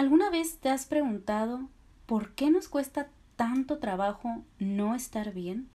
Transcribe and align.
¿Alguna 0.00 0.30
vez 0.30 0.56
te 0.60 0.70
has 0.70 0.86
preguntado 0.86 1.68
por 2.06 2.30
qué 2.30 2.50
nos 2.50 2.68
cuesta 2.68 3.10
tanto 3.36 3.76
trabajo 3.80 4.42
no 4.58 4.94
estar 4.94 5.34
bien? 5.34 5.68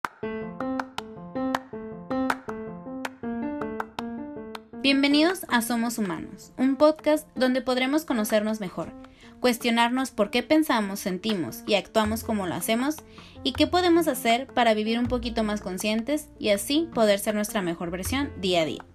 Bienvenidos 4.82 5.46
a 5.48 5.62
Somos 5.62 6.00
Humanos, 6.00 6.54
un 6.58 6.76
podcast 6.76 7.28
donde 7.36 7.62
podremos 7.62 8.04
conocernos 8.04 8.60
mejor, 8.60 8.94
cuestionarnos 9.42 10.10
por 10.10 10.32
qué 10.32 10.42
pensamos, 10.42 11.00
sentimos 11.00 11.62
y 11.68 11.76
actuamos 11.76 12.24
como 12.24 12.48
lo 12.48 12.56
hacemos 12.56 12.96
y 13.44 13.54
qué 13.54 13.68
podemos 13.68 14.08
hacer 14.08 14.48
para 14.48 14.74
vivir 14.74 14.98
un 14.98 15.06
poquito 15.06 15.44
más 15.44 15.62
conscientes 15.62 16.30
y 16.40 16.50
así 16.50 16.90
poder 16.96 17.20
ser 17.20 17.36
nuestra 17.36 17.62
mejor 17.62 17.92
versión 17.92 18.32
día 18.42 18.64
a 18.64 18.66
día. 18.66 18.86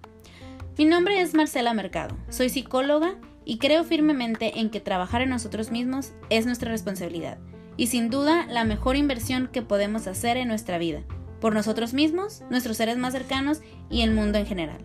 Mi 0.76 0.86
nombre 0.86 1.20
es 1.20 1.34
Marcela 1.34 1.72
Mercado, 1.72 2.16
soy 2.30 2.48
psicóloga 2.48 3.14
y 3.44 3.58
creo 3.58 3.84
firmemente 3.84 4.60
en 4.60 4.70
que 4.70 4.80
trabajar 4.80 5.22
en 5.22 5.30
nosotros 5.30 5.70
mismos 5.70 6.12
es 6.28 6.46
nuestra 6.46 6.70
responsabilidad 6.70 7.38
y 7.76 7.86
sin 7.86 8.10
duda 8.10 8.46
la 8.46 8.64
mejor 8.64 8.96
inversión 8.96 9.48
que 9.50 9.62
podemos 9.62 10.06
hacer 10.06 10.36
en 10.36 10.48
nuestra 10.48 10.78
vida, 10.78 11.02
por 11.40 11.54
nosotros 11.54 11.94
mismos, 11.94 12.42
nuestros 12.50 12.76
seres 12.76 12.98
más 12.98 13.14
cercanos 13.14 13.62
y 13.88 14.02
el 14.02 14.12
mundo 14.12 14.38
en 14.38 14.46
general. 14.46 14.82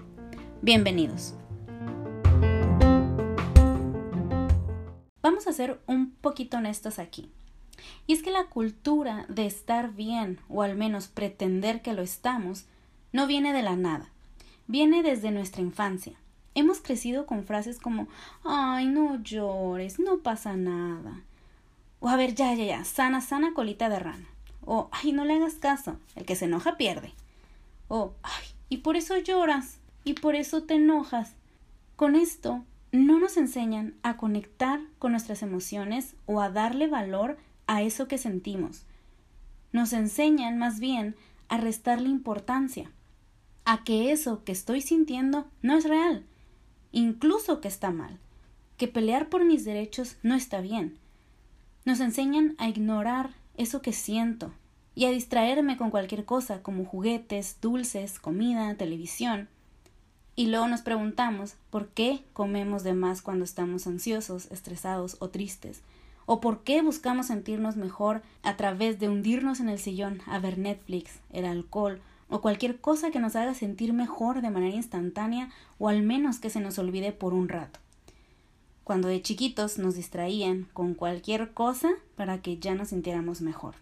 Bienvenidos. 0.62 1.34
Vamos 5.22 5.48
a 5.48 5.54
ser 5.54 5.82
un 5.88 6.12
poquito 6.12 6.58
honestos 6.58 6.99
aquí. 6.99 7.30
Y 8.08 8.13
es 8.13 8.24
que 8.24 8.32
la 8.32 8.46
cultura 8.46 9.26
de 9.27 9.46
estar 9.46 9.94
bien, 9.94 10.40
o 10.48 10.62
al 10.62 10.77
menos 10.77 11.08
pretender 11.08 11.82
que 11.82 11.94
lo 11.94 12.02
estamos, 12.02 12.66
no 13.12 13.27
viene 13.27 13.52
de 13.52 13.62
la 13.62 13.76
nada, 13.76 14.12
viene 14.68 15.04
desde 15.04 15.32
nuestra 15.32 15.62
infancia. 15.62 16.13
Hemos 16.55 16.80
crecido 16.80 17.26
con 17.26 17.44
frases 17.44 17.80
como 17.80 18.08
ay, 18.44 18.88
no 18.88 19.22
llores, 19.22 20.00
no 20.00 20.20
pasa 20.20 20.55
nada. 20.55 21.22
O 22.00 22.09
a 22.09 22.16
ver, 22.16 22.34
ya, 22.34 22.54
ya, 22.54 22.66
ya, 22.66 22.86
sana, 22.86 23.22
sana 23.22 23.54
colita 23.54 23.90
de 23.90 24.00
rana. 24.00 24.27
O 24.65 24.90
ay, 24.91 25.12
no 25.12 25.26
le 25.26 25.35
hagas 25.35 25.55
caso, 25.55 25.98
el 26.15 26.26
que 26.26 26.35
se 26.35 26.46
enoja 26.46 26.77
pierde. 26.77 27.13
O 27.88 28.13
ay, 28.24 28.46
y 28.70 28.77
por 28.77 28.96
eso 28.96 29.18
lloras 29.18 29.77
y 30.04 30.13
por 30.13 30.35
eso 30.35 30.63
te 30.63 30.76
enojas. 30.76 31.34
Con 31.96 32.15
esto 32.15 32.63
no 32.91 33.20
nos 33.20 33.37
enseñan 33.37 33.93
a 34.04 34.18
conectar 34.18 34.80
con 34.99 35.12
nuestras 35.12 35.43
emociones 35.43 36.15
o 36.26 36.41
a 36.41 36.49
darle 36.49 36.87
valor 36.87 37.37
a 37.68 37.82
eso 37.82 38.08
que 38.08 38.18
sentimos. 38.18 38.84
Nos 39.71 39.93
enseñan 39.93 40.58
más 40.58 40.80
bien 40.80 41.15
a 41.49 41.58
restarle 41.58 42.10
importancia, 42.10 42.90
a 43.65 43.84
que 43.84 44.12
eso 44.12 44.43
que 44.43 44.52
estoy 44.52 44.82
sintiendo 44.82 45.48
no 45.62 45.77
es 45.77 45.84
real, 45.84 46.24
incluso 46.96 47.60
que 47.60 47.68
está 47.68 47.91
mal, 47.91 48.18
que 48.77 48.88
pelear 48.88 49.27
por 49.27 49.43
mis 49.43 49.65
derechos 49.65 50.15
no 50.24 50.34
está 50.34 50.62
bien. 50.62 50.98
Nos 51.84 51.99
enseñan 51.99 52.55
a 52.57 52.70
ignorar 52.70 53.32
eso 53.57 53.82
que 53.82 53.91
siento 53.91 54.54
y 54.96 55.04
a 55.04 55.12
distraerme 55.12 55.76
con 55.76 55.91
cualquier 55.91 56.24
cosa 56.24 56.63
como 56.63 56.85
juguetes, 56.85 57.57
dulces, 57.62 58.18
comida, 58.18 58.74
televisión. 58.76 59.49
Y 60.37 60.48
luego 60.48 60.70
nos 60.70 60.82
preguntamos 60.82 61.55
por 61.70 61.90
qué 61.90 62.24
comemos 62.32 62.84
de 62.84 62.93
más 62.93 63.21
cuando 63.21 63.43
estamos 63.43 63.87
ansiosos, 63.87 64.50
estresados 64.50 65.18
o 65.19 65.30
tristes, 65.30 65.81
o 66.25 66.40
por 66.40 66.63
qué 66.63 66.81
buscamos 66.81 67.28
sentirnos 67.28 67.75
mejor 67.75 68.22
a 68.41 68.56
través 68.56 69.00
de 69.02 69.09
hundirnos 69.09 69.59
en 69.59 69.68
el 69.68 69.80
sillón 69.80 70.22
a 70.28 70.40
ver 70.40 70.57
Netflix, 70.57 71.19
el 71.34 71.44
alcohol 71.44 72.02
o 72.29 72.41
cualquier 72.41 72.79
cosa 72.79 73.12
que 73.12 73.19
nos 73.19 73.35
haga 73.35 73.53
sentir 73.53 73.94
mejor 73.94 74.41
de 74.41 74.50
manera 74.50 74.75
instantánea 74.75 75.50
o 75.78 75.90
al 75.90 76.01
menos 76.01 76.40
que 76.40 76.50
se 76.50 76.59
nos 76.59 76.79
olvide 76.79 77.12
por 77.12 77.34
un 77.34 77.50
rato. 77.50 77.79
Cuando 78.84 79.07
de 79.07 79.22
chiquitos 79.22 79.78
nos 79.78 79.95
distraían 79.95 80.68
con 80.73 80.94
cualquier 80.94 81.53
cosa 81.53 81.91
para 82.16 82.41
que 82.41 82.57
ya 82.57 82.75
nos 82.75 82.90
sintiéramos 82.90 83.41
mejor. 83.41 83.75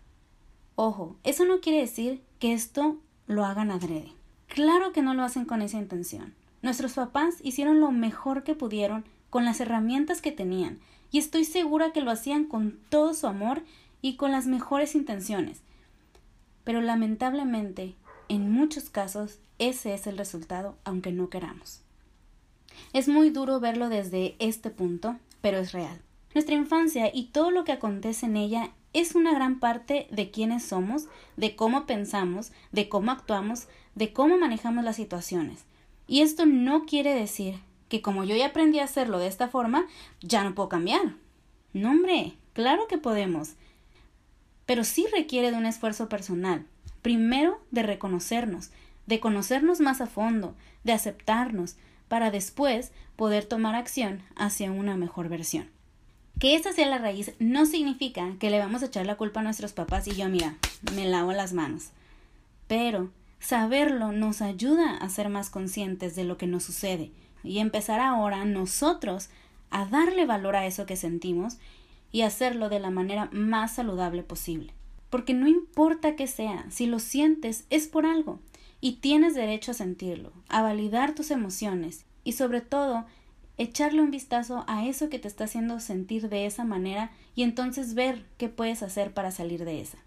Ojo, 0.76 1.16
eso 1.24 1.46
no 1.46 1.60
quiere 1.60 1.80
decir 1.80 2.22
que 2.40 2.54
esto 2.54 2.98
lo 3.28 3.46
hagan 3.46 3.72
adrede. 3.72 4.12
Claro 4.48 4.92
que 4.92 5.02
no 5.02 5.14
lo 5.14 5.24
hacen 5.24 5.46
con 5.46 5.62
esa 5.62 5.78
intención. 5.78 6.34
Nuestros 6.62 6.94
papás 6.94 7.36
hicieron 7.44 7.80
lo 7.80 7.92
mejor 7.92 8.44
que 8.44 8.56
pudieron 8.56 9.04
con 9.30 9.46
las 9.46 9.60
herramientas 9.60 10.22
que 10.22 10.32
tenían, 10.32 10.80
y 11.12 11.18
estoy 11.20 11.44
segura 11.46 11.92
que 11.92 12.02
lo 12.02 12.12
hacían 12.12 12.46
con 12.46 12.80
todo 12.90 13.14
su 13.14 13.28
amor 13.28 13.64
y 14.02 14.16
con 14.16 14.32
las 14.32 14.48
mejores 14.48 14.96
intenciones. 14.96 15.62
Pero 16.64 16.82
lamentablemente, 16.82 17.96
en 18.34 18.52
muchos 18.52 18.90
casos, 18.90 19.40
ese 19.60 19.94
es 19.94 20.08
el 20.08 20.18
resultado, 20.18 20.76
aunque 20.84 21.12
no 21.12 21.30
queramos. 21.30 21.82
Es 22.94 23.08
muy 23.08 23.30
duro 23.30 23.60
verlo 23.60 23.90
desde 23.90 24.36
este 24.40 24.70
punto, 24.70 25.18
pero 25.42 25.60
es 25.60 25.72
real. 25.72 26.02
Nuestra 26.34 26.56
infancia 26.56 27.12
y 27.14 27.26
todo 27.26 27.52
lo 27.52 27.64
que 27.64 27.72
acontece 27.72 28.26
en 28.26 28.38
ella 28.38 28.72
es 28.94 29.16
una 29.16 29.34
gran 29.34 29.60
parte 29.60 30.08
de 30.12 30.32
quiénes 30.32 30.64
somos, 30.64 31.06
de 31.38 31.56
cómo 31.56 31.86
pensamos, 31.86 32.52
de 32.72 32.90
cómo 32.90 33.12
actuamos, 33.12 33.68
de 33.96 34.14
cómo 34.14 34.38
manejamos 34.38 34.84
las 34.84 34.96
situaciones. 34.96 35.66
Y 36.08 36.22
esto 36.22 36.46
no 36.46 36.86
quiere 36.86 37.14
decir 37.14 37.56
que 37.90 38.02
como 38.02 38.24
yo 38.24 38.36
ya 38.36 38.48
aprendí 38.48 38.80
a 38.80 38.86
hacerlo 38.86 39.20
de 39.20 39.28
esta 39.28 39.48
forma, 39.48 39.86
ya 40.22 40.44
no 40.44 40.56
puedo 40.56 40.70
cambiar. 40.70 41.14
No, 41.74 41.92
hombre, 41.92 42.34
claro 42.54 42.88
que 42.88 42.98
podemos. 42.98 43.54
Pero 44.66 44.84
sí 44.84 45.06
requiere 45.14 45.52
de 45.52 45.58
un 45.58 45.66
esfuerzo 45.66 46.10
personal. 46.10 46.66
Primero 47.04 47.62
de 47.70 47.84
reconocernos, 47.84 48.72
de 49.06 49.20
conocernos 49.20 49.80
más 49.80 50.02
a 50.02 50.08
fondo, 50.08 50.56
de 50.84 50.94
aceptarnos, 50.94 51.76
para 52.08 52.32
después 52.32 52.92
poder 53.16 53.46
tomar 53.46 53.76
acción 53.76 54.24
hacia 54.36 54.72
una 54.72 54.98
mejor 54.98 55.30
versión. 55.30 55.70
Que 56.40 56.56
esa 56.56 56.74
sea 56.74 56.88
la 56.88 56.98
raíz 56.98 57.34
no 57.38 57.68
significa 57.68 58.36
que 58.40 58.50
le 58.50 58.58
vamos 58.58 58.82
a 58.82 58.88
echar 58.88 59.06
la 59.06 59.18
culpa 59.18 59.42
a 59.42 59.44
nuestros 59.44 59.74
papás 59.74 60.08
y 60.08 60.16
yo, 60.16 60.28
mira, 60.30 60.58
me 60.96 61.06
lavo 61.06 61.32
las 61.32 61.54
manos. 61.54 61.92
Pero 62.68 63.12
Saberlo 63.44 64.14
nos 64.14 64.42
ayuda 64.42 64.96
a 64.96 65.10
ser 65.10 65.28
más 65.28 65.50
conscientes 65.50 66.16
de 66.16 66.24
lo 66.24 66.38
que 66.38 66.48
nos 66.48 66.64
sucede 66.64 67.12
y 67.44 67.60
empezar 67.60 68.00
ahora 68.00 68.46
nosotros 68.46 69.28
a 69.70 69.86
darle 69.86 70.26
valor 70.26 70.56
a 70.56 70.66
eso 70.66 70.86
que 70.86 70.96
sentimos 70.96 71.58
y 72.14 72.22
hacerlo 72.22 72.70
de 72.70 72.80
la 72.80 72.90
manera 72.90 73.28
más 73.34 73.76
saludable 73.76 74.24
posible. 74.24 74.74
Porque 75.14 75.36
no 75.36 75.48
importa 75.48 76.16
que 76.16 76.26
sea, 76.26 76.66
si 76.72 76.88
lo 76.88 76.98
sientes 76.98 77.66
es 77.70 77.86
por 77.86 78.08
algo 78.08 78.40
y 78.82 78.94
tienes 78.94 79.36
derecho 79.36 79.70
a 79.70 79.76
sentirlo, 79.76 80.34
a 80.50 80.64
validar 80.64 81.14
tus 81.14 81.30
emociones 81.30 82.08
y 82.24 82.32
sobre 82.32 82.62
todo 82.62 83.06
echarle 83.60 84.02
un 84.02 84.10
vistazo 84.10 84.66
a 84.68 84.88
eso 84.88 85.10
que 85.10 85.20
te 85.20 85.28
está 85.28 85.44
haciendo 85.44 85.80
sentir 85.80 86.30
de 86.30 86.48
esa 86.48 86.64
manera 86.64 87.12
y 87.36 87.44
entonces 87.44 87.94
ver 87.94 88.26
qué 88.40 88.50
puedes 88.50 88.82
hacer 88.82 89.14
para 89.14 89.30
salir 89.30 89.66
de 89.66 89.82
esa. 89.82 90.00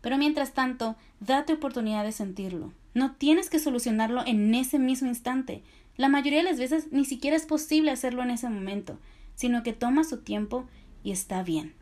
Pero 0.00 0.18
mientras 0.18 0.52
tanto, 0.52 0.96
date 1.20 1.52
oportunidad 1.52 2.02
de 2.02 2.10
sentirlo. 2.10 2.72
No 2.94 3.12
tienes 3.12 3.48
que 3.48 3.60
solucionarlo 3.60 4.26
en 4.26 4.52
ese 4.52 4.80
mismo 4.80 5.06
instante. 5.06 5.62
La 5.96 6.08
mayoría 6.08 6.40
de 6.40 6.50
las 6.50 6.58
veces 6.58 6.88
ni 6.90 7.04
siquiera 7.04 7.36
es 7.36 7.46
posible 7.46 7.92
hacerlo 7.92 8.24
en 8.24 8.30
ese 8.30 8.48
momento, 8.48 8.98
sino 9.36 9.62
que 9.62 9.74
toma 9.74 10.02
su 10.02 10.22
tiempo 10.22 10.66
y 11.04 11.12
está 11.12 11.44
bien. 11.44 11.77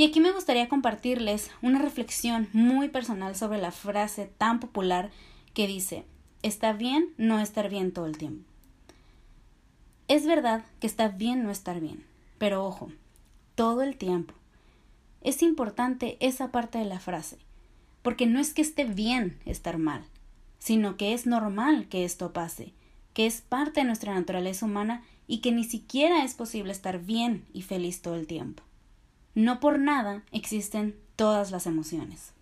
Y 0.00 0.06
aquí 0.06 0.18
me 0.18 0.32
gustaría 0.32 0.66
compartirles 0.66 1.50
una 1.60 1.78
reflexión 1.78 2.48
muy 2.54 2.88
personal 2.88 3.36
sobre 3.36 3.60
la 3.60 3.70
frase 3.70 4.32
tan 4.38 4.58
popular 4.58 5.10
que 5.52 5.66
dice 5.66 6.06
está 6.42 6.72
bien 6.72 7.10
no 7.18 7.38
estar 7.38 7.68
bien 7.68 7.92
todo 7.92 8.06
el 8.06 8.16
tiempo. 8.16 8.48
Es 10.08 10.24
verdad 10.24 10.64
que 10.80 10.86
está 10.86 11.08
bien 11.08 11.42
no 11.42 11.50
estar 11.50 11.80
bien, 11.80 12.02
pero 12.38 12.64
ojo, 12.64 12.90
todo 13.54 13.82
el 13.82 13.98
tiempo. 13.98 14.32
Es 15.20 15.42
importante 15.42 16.16
esa 16.20 16.50
parte 16.50 16.78
de 16.78 16.86
la 16.86 16.98
frase, 16.98 17.36
porque 18.00 18.24
no 18.24 18.40
es 18.40 18.54
que 18.54 18.62
esté 18.62 18.86
bien 18.86 19.38
estar 19.44 19.76
mal, 19.76 20.02
sino 20.58 20.96
que 20.96 21.12
es 21.12 21.26
normal 21.26 21.88
que 21.88 22.06
esto 22.06 22.32
pase, 22.32 22.72
que 23.12 23.26
es 23.26 23.42
parte 23.42 23.80
de 23.80 23.86
nuestra 23.86 24.14
naturaleza 24.14 24.64
humana 24.64 25.02
y 25.26 25.42
que 25.42 25.52
ni 25.52 25.64
siquiera 25.64 26.24
es 26.24 26.32
posible 26.32 26.72
estar 26.72 27.00
bien 27.00 27.44
y 27.52 27.60
feliz 27.60 28.00
todo 28.00 28.14
el 28.14 28.26
tiempo. 28.26 28.62
No 29.34 29.60
por 29.60 29.78
nada 29.78 30.22
existen 30.32 30.96
todas 31.16 31.50
las 31.50 31.66
emociones. 31.66 32.32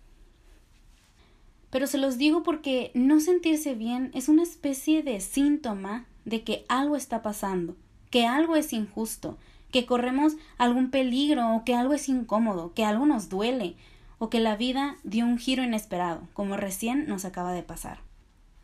Pero 1.69 1.85
se 1.85 1.97
los 1.97 2.17
digo 2.17 2.43
porque 2.43 2.91
no 2.93 3.19
sentirse 3.19 3.75
bien 3.75 4.11
es 4.13 4.27
una 4.27 4.43
especie 4.43 5.03
de 5.03 5.21
síntoma 5.21 6.05
de 6.25 6.43
que 6.43 6.65
algo 6.67 6.95
está 6.95 7.21
pasando, 7.21 7.75
que 8.09 8.25
algo 8.25 8.55
es 8.55 8.73
injusto, 8.73 9.37
que 9.71 9.85
corremos 9.85 10.33
algún 10.57 10.89
peligro 10.89 11.55
o 11.55 11.63
que 11.63 11.75
algo 11.75 11.93
es 11.93 12.09
incómodo, 12.09 12.73
que 12.73 12.85
algo 12.85 13.05
nos 13.05 13.29
duele 13.29 13.75
o 14.17 14.29
que 14.29 14.39
la 14.39 14.55
vida 14.55 14.97
dio 15.03 15.25
un 15.25 15.37
giro 15.37 15.63
inesperado, 15.63 16.27
como 16.33 16.57
recién 16.57 17.07
nos 17.07 17.23
acaba 17.23 17.53
de 17.53 17.63
pasar. 17.63 18.08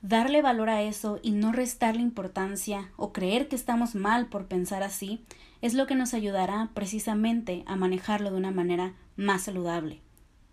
Darle 0.08 0.44
valor 0.44 0.70
a 0.70 0.84
eso 0.84 1.20
y 1.24 1.32
no 1.32 1.52
restarle 1.52 2.04
importancia 2.04 2.92
o 2.96 3.12
creer 3.12 3.48
que 3.48 3.56
estamos 3.56 3.96
mal 3.96 4.28
por 4.28 4.46
pensar 4.46 4.84
así 4.84 5.26
es 5.64 5.74
lo 5.74 5.88
que 5.88 5.96
nos 5.96 6.14
ayudará 6.14 6.70
precisamente 6.76 7.64
a 7.66 7.76
manejarlo 7.76 8.30
de 8.30 8.38
una 8.38 8.52
manera 8.52 8.94
más 9.16 9.42
saludable. 9.42 10.04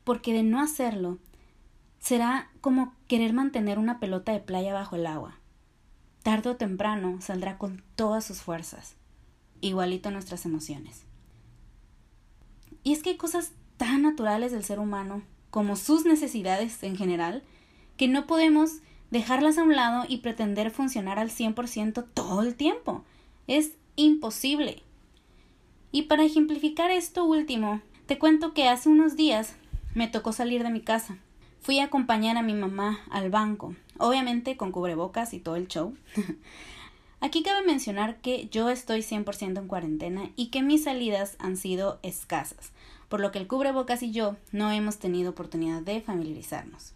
Porque 0.05 0.33
de 0.33 0.43
no 0.43 0.59
hacerlo, 0.59 1.19
será 1.99 2.51
como 2.63 2.95
querer 3.09 3.35
mantener 3.35 3.79
una 3.79 4.01
pelota 4.01 4.33
de 4.33 4.41
playa 4.41 4.73
bajo 4.73 4.97
el 4.97 5.07
agua. 5.07 5.39
Tardo 6.23 6.53
o 6.53 6.57
temprano 6.57 7.21
saldrá 7.21 7.59
con 7.59 7.83
todas 7.95 8.25
sus 8.25 8.41
fuerzas 8.41 8.97
igualito 9.61 10.11
nuestras 10.11 10.47
emociones. 10.47 11.05
Y 12.83 12.95
es 12.95 13.03
que 13.03 13.11
hay 13.11 13.17
cosas 13.19 13.53
tan 13.77 14.01
naturales 14.01 14.51
del 14.51 14.65
ser 14.65 14.79
humano, 14.79 15.23
como 15.51 15.77
sus 15.77 16.07
necesidades 16.07 16.83
en 16.83 16.97
general, 16.97 17.43
que 17.99 18.09
no 18.09 18.27
podemos 18.27 18.81
dejarlas 19.13 19.59
a 19.59 19.63
un 19.63 19.77
lado 19.77 20.07
y 20.09 20.17
pretender 20.19 20.71
funcionar 20.71 21.19
al 21.19 21.29
100% 21.29 22.07
todo 22.15 22.41
el 22.41 22.55
tiempo. 22.55 23.05
Es 23.47 23.73
imposible. 23.95 24.83
Y 25.93 26.05
para 26.05 26.25
ejemplificar 26.25 26.91
esto 26.91 27.23
último, 27.27 27.83
te 28.07 28.19
cuento 28.19 28.55
que 28.55 28.69
hace 28.69 28.89
unos 28.89 29.15
días 29.15 29.55
me 29.95 30.09
tocó 30.09 30.33
salir 30.33 30.63
de 30.63 30.71
mi 30.71 30.81
casa. 30.81 31.19
Fui 31.61 31.79
a 31.79 31.85
acompañar 31.85 32.39
a 32.39 32.43
mi 32.43 32.55
mamá 32.55 33.01
al 33.11 33.29
banco, 33.29 33.77
obviamente 33.99 34.57
con 34.57 34.73
cubrebocas 34.73 35.35
y 35.35 35.41
todo 35.41 35.57
el 35.57 35.69
show. 35.69 35.95
Aquí 37.21 37.43
cabe 37.43 37.67
mencionar 37.67 38.17
que 38.17 38.49
yo 38.49 38.71
estoy 38.71 39.01
100% 39.01 39.59
en 39.59 39.69
cuarentena 39.69 40.31
y 40.37 40.47
que 40.47 40.63
mis 40.63 40.85
salidas 40.85 41.37
han 41.39 41.59
sido 41.59 42.01
escasas, 42.03 42.73
por 43.11 43.21
lo 43.21 43.31
que 43.31 43.39
el 43.41 43.47
cubrebocas 43.47 44.03
y 44.03 44.11
yo 44.11 44.37
no 44.53 44.73
hemos 44.73 44.99
tenido 44.99 45.33
oportunidad 45.33 45.83
de 45.83 46.01
familiarizarnos. 46.01 46.95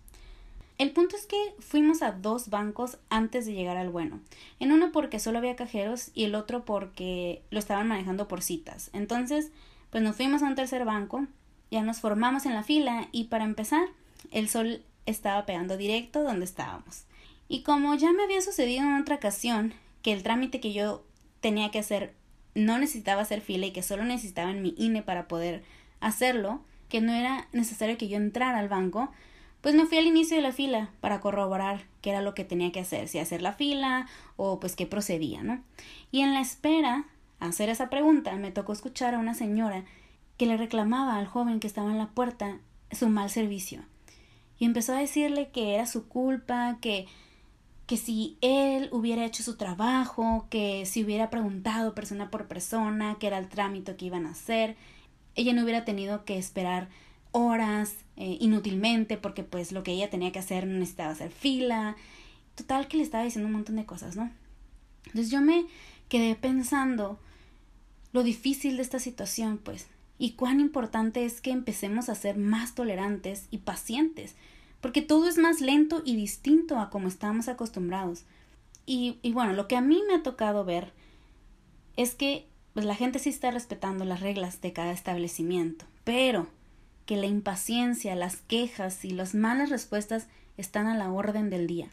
El 0.78 0.92
punto 0.92 1.16
es 1.16 1.26
que 1.26 1.36
fuimos 1.58 2.02
a 2.02 2.12
dos 2.12 2.50
bancos 2.50 2.98
antes 3.08 3.46
de 3.46 3.54
llegar 3.54 3.78
al 3.78 3.88
bueno. 3.88 4.20
En 4.60 4.72
uno 4.72 4.92
porque 4.92 5.18
solo 5.18 5.38
había 5.38 5.56
cajeros 5.56 6.10
y 6.14 6.24
el 6.24 6.34
otro 6.34 6.64
porque 6.64 7.42
lo 7.50 7.58
estaban 7.58 7.88
manejando 7.88 8.28
por 8.28 8.42
citas. 8.42 8.90
Entonces, 8.92 9.50
pues 9.90 10.02
nos 10.02 10.16
fuimos 10.16 10.42
a 10.42 10.46
un 10.46 10.54
tercer 10.54 10.84
banco, 10.84 11.26
ya 11.70 11.82
nos 11.82 12.00
formamos 12.00 12.44
en 12.44 12.54
la 12.54 12.62
fila 12.62 13.08
y 13.10 13.24
para 13.24 13.44
empezar, 13.44 13.88
el 14.30 14.48
sol 14.48 14.82
estaba 15.06 15.46
pegando 15.46 15.76
directo 15.76 16.22
donde 16.22 16.44
estábamos. 16.44 17.04
Y 17.48 17.62
como 17.62 17.94
ya 17.94 18.12
me 18.12 18.24
había 18.24 18.42
sucedido 18.42 18.82
en 18.82 19.00
otra 19.00 19.16
ocasión, 19.16 19.72
que 20.02 20.12
el 20.12 20.22
trámite 20.22 20.60
que 20.60 20.72
yo 20.72 21.04
tenía 21.40 21.70
que 21.70 21.78
hacer 21.78 22.14
no 22.54 22.78
necesitaba 22.78 23.22
hacer 23.22 23.40
fila 23.40 23.66
y 23.66 23.72
que 23.72 23.82
solo 23.82 24.04
necesitaba 24.04 24.50
en 24.50 24.62
mi 24.62 24.74
INE 24.76 25.02
para 25.02 25.28
poder 25.28 25.62
hacerlo, 26.00 26.60
que 26.88 27.00
no 27.00 27.12
era 27.12 27.48
necesario 27.52 27.98
que 27.98 28.08
yo 28.08 28.16
entrara 28.16 28.58
al 28.58 28.68
banco, 28.68 29.10
pues 29.60 29.74
me 29.74 29.86
fui 29.86 29.98
al 29.98 30.06
inicio 30.06 30.36
de 30.36 30.42
la 30.42 30.52
fila 30.52 30.90
para 31.00 31.20
corroborar 31.20 31.84
qué 32.00 32.10
era 32.10 32.20
lo 32.20 32.34
que 32.34 32.44
tenía 32.44 32.72
que 32.72 32.80
hacer, 32.80 33.08
si 33.08 33.18
hacer 33.18 33.42
la 33.42 33.52
fila 33.52 34.06
o 34.36 34.60
pues 34.60 34.76
qué 34.76 34.86
procedía, 34.86 35.42
¿no? 35.42 35.62
Y 36.10 36.20
en 36.20 36.34
la 36.34 36.40
espera 36.40 37.06
a 37.40 37.46
hacer 37.46 37.68
esa 37.68 37.90
pregunta 37.90 38.34
me 38.36 38.52
tocó 38.52 38.72
escuchar 38.72 39.14
a 39.14 39.18
una 39.18 39.34
señora 39.34 39.84
que 40.36 40.46
le 40.46 40.56
reclamaba 40.56 41.16
al 41.16 41.26
joven 41.26 41.60
que 41.60 41.66
estaba 41.66 41.90
en 41.90 41.98
la 41.98 42.08
puerta 42.08 42.58
su 42.92 43.08
mal 43.08 43.30
servicio. 43.30 43.82
Y 44.58 44.64
empezó 44.64 44.94
a 44.94 44.98
decirle 44.98 45.50
que 45.50 45.74
era 45.74 45.86
su 45.86 46.08
culpa, 46.08 46.78
que 46.80 47.06
que 47.86 47.96
si 47.96 48.36
él 48.40 48.88
hubiera 48.90 49.24
hecho 49.24 49.42
su 49.42 49.56
trabajo, 49.56 50.46
que 50.50 50.84
si 50.86 51.04
hubiera 51.04 51.30
preguntado 51.30 51.94
persona 51.94 52.30
por 52.30 52.48
persona 52.48 53.16
qué 53.20 53.28
era 53.28 53.38
el 53.38 53.48
trámite 53.48 53.96
que 53.96 54.06
iban 54.06 54.26
a 54.26 54.30
hacer, 54.30 54.76
ella 55.36 55.52
no 55.52 55.62
hubiera 55.62 55.84
tenido 55.84 56.24
que 56.24 56.36
esperar 56.36 56.88
horas 57.36 57.94
eh, 58.16 58.38
inútilmente 58.40 59.16
porque 59.16 59.42
pues 59.42 59.72
lo 59.72 59.82
que 59.82 59.92
ella 59.92 60.10
tenía 60.10 60.32
que 60.32 60.38
hacer 60.38 60.66
no 60.66 60.78
necesitaba 60.78 61.10
hacer 61.10 61.30
fila. 61.30 61.96
Total 62.54 62.88
que 62.88 62.96
le 62.96 63.02
estaba 63.02 63.24
diciendo 63.24 63.46
un 63.46 63.54
montón 63.54 63.76
de 63.76 63.84
cosas, 63.84 64.16
¿no? 64.16 64.30
Entonces 65.06 65.30
yo 65.30 65.40
me 65.40 65.66
quedé 66.08 66.34
pensando 66.34 67.18
lo 68.12 68.22
difícil 68.22 68.76
de 68.76 68.82
esta 68.82 68.98
situación, 68.98 69.58
pues, 69.62 69.88
y 70.18 70.32
cuán 70.32 70.60
importante 70.60 71.26
es 71.26 71.42
que 71.42 71.50
empecemos 71.50 72.08
a 72.08 72.14
ser 72.14 72.38
más 72.38 72.74
tolerantes 72.74 73.46
y 73.50 73.58
pacientes 73.58 74.34
porque 74.80 75.02
todo 75.02 75.28
es 75.28 75.36
más 75.36 75.60
lento 75.60 76.02
y 76.04 76.14
distinto 76.14 76.78
a 76.78 76.90
como 76.90 77.08
estamos 77.08 77.48
acostumbrados. 77.48 78.24
Y, 78.86 79.18
y 79.22 79.32
bueno, 79.32 79.52
lo 79.52 79.66
que 79.66 79.76
a 79.76 79.80
mí 79.80 80.00
me 80.06 80.14
ha 80.14 80.22
tocado 80.22 80.64
ver 80.64 80.92
es 81.96 82.14
que 82.14 82.46
pues, 82.72 82.86
la 82.86 82.94
gente 82.94 83.18
sí 83.18 83.30
está 83.30 83.50
respetando 83.50 84.04
las 84.04 84.20
reglas 84.20 84.60
de 84.60 84.72
cada 84.72 84.92
establecimiento, 84.92 85.86
pero 86.04 86.46
que 87.06 87.16
la 87.16 87.26
impaciencia, 87.26 88.14
las 88.14 88.36
quejas 88.36 89.04
y 89.04 89.10
las 89.10 89.34
malas 89.34 89.70
respuestas 89.70 90.26
están 90.58 90.86
a 90.86 90.96
la 90.96 91.10
orden 91.10 91.48
del 91.50 91.66
día. 91.66 91.88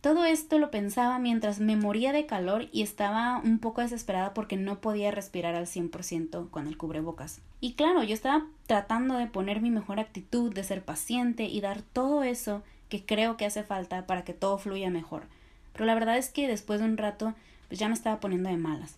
Todo 0.00 0.24
esto 0.24 0.58
lo 0.58 0.70
pensaba 0.70 1.18
mientras 1.18 1.58
me 1.58 1.76
moría 1.76 2.12
de 2.12 2.26
calor 2.26 2.68
y 2.70 2.82
estaba 2.82 3.38
un 3.38 3.58
poco 3.58 3.80
desesperada 3.80 4.34
porque 4.34 4.56
no 4.56 4.80
podía 4.80 5.10
respirar 5.10 5.54
al 5.54 5.66
100% 5.66 6.50
con 6.50 6.66
el 6.66 6.76
cubrebocas. 6.76 7.40
Y 7.60 7.72
claro, 7.72 8.02
yo 8.02 8.14
estaba 8.14 8.46
tratando 8.66 9.16
de 9.16 9.26
poner 9.26 9.60
mi 9.60 9.70
mejor 9.70 9.98
actitud, 9.98 10.52
de 10.52 10.62
ser 10.62 10.84
paciente 10.84 11.44
y 11.44 11.60
dar 11.60 11.82
todo 11.82 12.22
eso 12.22 12.62
que 12.88 13.04
creo 13.04 13.36
que 13.36 13.46
hace 13.46 13.64
falta 13.64 14.06
para 14.06 14.22
que 14.22 14.32
todo 14.32 14.58
fluya 14.58 14.90
mejor. 14.90 15.24
Pero 15.72 15.86
la 15.86 15.94
verdad 15.94 16.18
es 16.18 16.30
que 16.30 16.46
después 16.46 16.78
de 16.78 16.86
un 16.86 16.98
rato 16.98 17.34
pues 17.68 17.80
ya 17.80 17.88
me 17.88 17.94
estaba 17.94 18.20
poniendo 18.20 18.48
de 18.48 18.56
malas. 18.56 18.96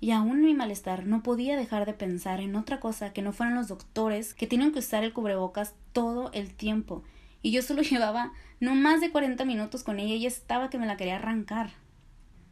Y 0.00 0.12
aún 0.12 0.42
mi 0.42 0.54
malestar 0.54 1.06
no 1.06 1.22
podía 1.22 1.56
dejar 1.56 1.86
de 1.86 1.92
pensar 1.92 2.40
en 2.40 2.54
otra 2.56 2.78
cosa 2.78 3.12
que 3.12 3.22
no 3.22 3.32
fueran 3.32 3.56
los 3.56 3.68
doctores 3.68 4.34
que 4.34 4.46
tienen 4.46 4.72
que 4.72 4.78
usar 4.78 5.02
el 5.02 5.12
cubrebocas 5.12 5.74
todo 5.92 6.30
el 6.32 6.54
tiempo 6.54 7.02
y 7.42 7.50
yo 7.50 7.62
solo 7.62 7.82
llevaba 7.82 8.32
no 8.60 8.74
más 8.74 9.00
de 9.00 9.10
40 9.10 9.44
minutos 9.44 9.84
con 9.84 10.00
ella 10.00 10.14
y 10.14 10.26
estaba 10.26 10.70
que 10.70 10.78
me 10.78 10.86
la 10.86 10.96
quería 10.96 11.16
arrancar. 11.16 11.70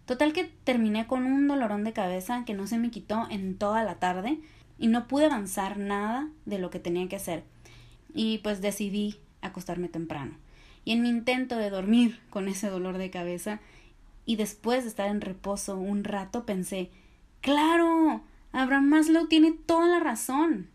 Total 0.05 0.33
que 0.33 0.45
terminé 0.45 1.07
con 1.07 1.25
un 1.25 1.49
dolorón 1.49 1.83
de 1.83 1.93
cabeza 1.93 2.45
que 2.45 2.55
no 2.55 2.67
se 2.67 2.79
me 2.79 2.91
quitó 2.91 3.27
en 3.29 3.59
toda 3.59 3.83
la 3.83 3.97
tarde 3.97 4.39
y 4.79 4.87
no 4.87 5.09
pude 5.09 5.27
avanzar 5.27 5.79
nada 5.79 6.29
de 6.45 6.59
lo 6.59 6.71
que 6.71 6.79
tenía 6.79 7.09
que 7.09 7.17
hacer. 7.17 7.43
Y 8.15 8.39
pues 8.39 8.61
decidí 8.61 9.19
acostarme 9.41 9.89
temprano. 9.89 10.37
Y 10.85 10.93
en 10.93 11.03
mi 11.03 11.09
intento 11.09 11.57
de 11.57 11.71
dormir 11.71 12.21
con 12.31 12.47
ese 12.47 12.69
dolor 12.69 12.99
de 12.99 13.11
cabeza 13.11 13.61
y 14.25 14.37
después 14.37 14.85
de 14.85 14.91
estar 14.91 15.09
en 15.09 15.21
reposo 15.21 15.77
un 15.77 16.05
rato 16.05 16.47
pensé, 16.47 16.91
claro, 17.41 18.23
Abraham 18.53 18.89
Maslow 18.89 19.27
tiene 19.27 19.53
toda 19.53 19.87
la 19.87 20.01
razón. 20.01 20.69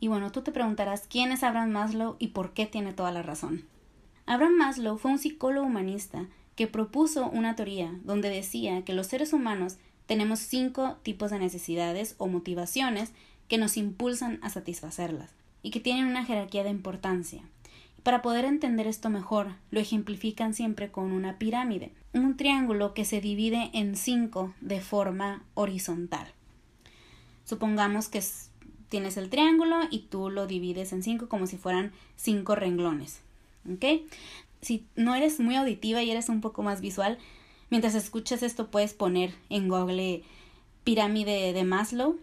Y 0.00 0.08
bueno, 0.08 0.30
tú 0.30 0.42
te 0.42 0.52
preguntarás 0.52 1.06
quién 1.08 1.32
es 1.32 1.42
Abraham 1.42 1.70
Maslow 1.70 2.16
y 2.18 2.28
por 2.28 2.52
qué 2.52 2.66
tiene 2.66 2.92
toda 2.92 3.10
la 3.10 3.22
razón. 3.22 3.64
Abraham 4.26 4.56
Maslow 4.56 4.98
fue 4.98 5.10
un 5.10 5.18
psicólogo 5.18 5.66
humanista 5.66 6.26
que 6.54 6.66
propuso 6.66 7.28
una 7.30 7.56
teoría 7.56 7.98
donde 8.04 8.28
decía 8.28 8.84
que 8.84 8.92
los 8.92 9.06
seres 9.06 9.32
humanos 9.32 9.78
tenemos 10.06 10.40
cinco 10.40 10.96
tipos 11.02 11.30
de 11.30 11.38
necesidades 11.38 12.14
o 12.18 12.26
motivaciones 12.26 13.12
que 13.46 13.58
nos 13.58 13.76
impulsan 13.76 14.38
a 14.42 14.50
satisfacerlas 14.50 15.30
y 15.62 15.70
que 15.70 15.80
tienen 15.80 16.06
una 16.06 16.24
jerarquía 16.24 16.64
de 16.64 16.70
importancia. 16.70 17.42
Para 18.02 18.22
poder 18.22 18.44
entender 18.44 18.86
esto 18.86 19.10
mejor, 19.10 19.54
lo 19.70 19.80
ejemplifican 19.80 20.54
siempre 20.54 20.90
con 20.90 21.12
una 21.12 21.38
pirámide, 21.38 21.92
un 22.12 22.36
triángulo 22.36 22.94
que 22.94 23.04
se 23.04 23.20
divide 23.20 23.70
en 23.74 23.96
cinco 23.96 24.54
de 24.60 24.80
forma 24.80 25.42
horizontal. 25.54 26.26
Supongamos 27.44 28.08
que 28.08 28.22
tienes 28.88 29.16
el 29.16 29.30
triángulo 29.30 29.80
y 29.90 30.00
tú 30.00 30.30
lo 30.30 30.46
divides 30.46 30.92
en 30.92 31.02
cinco 31.02 31.28
como 31.28 31.46
si 31.46 31.56
fueran 31.56 31.92
cinco 32.16 32.54
renglones. 32.54 33.20
Si 34.60 34.86
no 34.96 35.14
eres 35.14 35.40
muy 35.40 35.56
auditiva 35.56 36.02
y 36.02 36.10
eres 36.10 36.28
un 36.28 36.40
poco 36.40 36.62
más 36.62 36.80
visual, 36.80 37.18
mientras 37.70 37.94
escuchas 37.94 38.42
esto 38.42 38.70
puedes 38.70 38.94
poner 38.94 39.34
en 39.50 39.68
Google 39.68 40.22
pirámide 40.84 41.52
de 41.52 41.64
Maslow 41.64 42.18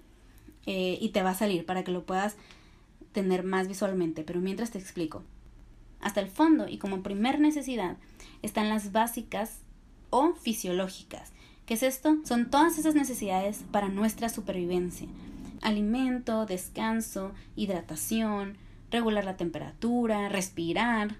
eh, 0.65 0.97
y 0.99 1.09
te 1.09 1.21
va 1.21 1.31
a 1.31 1.35
salir 1.35 1.65
para 1.65 1.83
que 1.83 1.91
lo 1.91 2.03
puedas 2.05 2.35
tener 3.11 3.43
más 3.43 3.67
visualmente. 3.67 4.23
Pero 4.23 4.39
mientras 4.39 4.71
te 4.71 4.79
explico. 4.79 5.23
Hasta 5.99 6.21
el 6.21 6.29
fondo 6.29 6.67
y 6.67 6.77
como 6.77 7.03
primer 7.03 7.39
necesidad 7.39 7.97
están 8.41 8.69
las 8.69 8.91
básicas 8.91 9.59
o 10.09 10.33
fisiológicas. 10.33 11.31
¿Qué 11.65 11.73
es 11.73 11.83
esto? 11.83 12.17
Son 12.25 12.49
todas 12.49 12.77
esas 12.77 12.95
necesidades 12.95 13.63
para 13.71 13.89
nuestra 13.89 14.29
supervivencia 14.29 15.07
alimento, 15.65 16.45
descanso, 16.45 17.33
hidratación, 17.55 18.55
regular 18.91 19.25
la 19.25 19.35
temperatura, 19.35 20.29
respirar. 20.29 21.15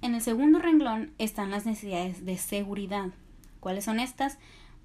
En 0.00 0.14
el 0.14 0.22
segundo 0.22 0.58
renglón 0.58 1.12
están 1.18 1.50
las 1.50 1.66
necesidades 1.66 2.24
de 2.24 2.38
seguridad. 2.38 3.10
¿Cuáles 3.60 3.84
son 3.84 4.00
estas? 4.00 4.38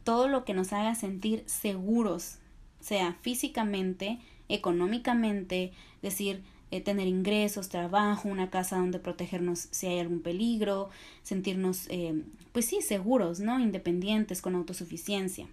Todo 0.03 0.27
lo 0.27 0.43
que 0.43 0.53
nos 0.53 0.73
haga 0.73 0.95
sentir 0.95 1.43
seguros, 1.45 2.39
sea 2.81 3.13
físicamente, 3.21 4.19
económicamente, 4.49 5.71
decir, 6.01 6.43
eh, 6.73 6.81
tener 6.81 7.07
ingresos, 7.07 7.69
trabajo, 7.69 8.27
una 8.27 8.49
casa 8.49 8.77
donde 8.77 8.97
protegernos 8.97 9.67
si 9.69 9.85
hay 9.85 9.99
algún 9.99 10.23
peligro, 10.23 10.89
sentirnos, 11.21 11.85
eh, 11.89 12.23
pues 12.51 12.65
sí, 12.65 12.81
seguros, 12.81 13.39
¿no? 13.39 13.59
Independientes, 13.59 14.41
con 14.41 14.55
autosuficiencia. 14.55 15.47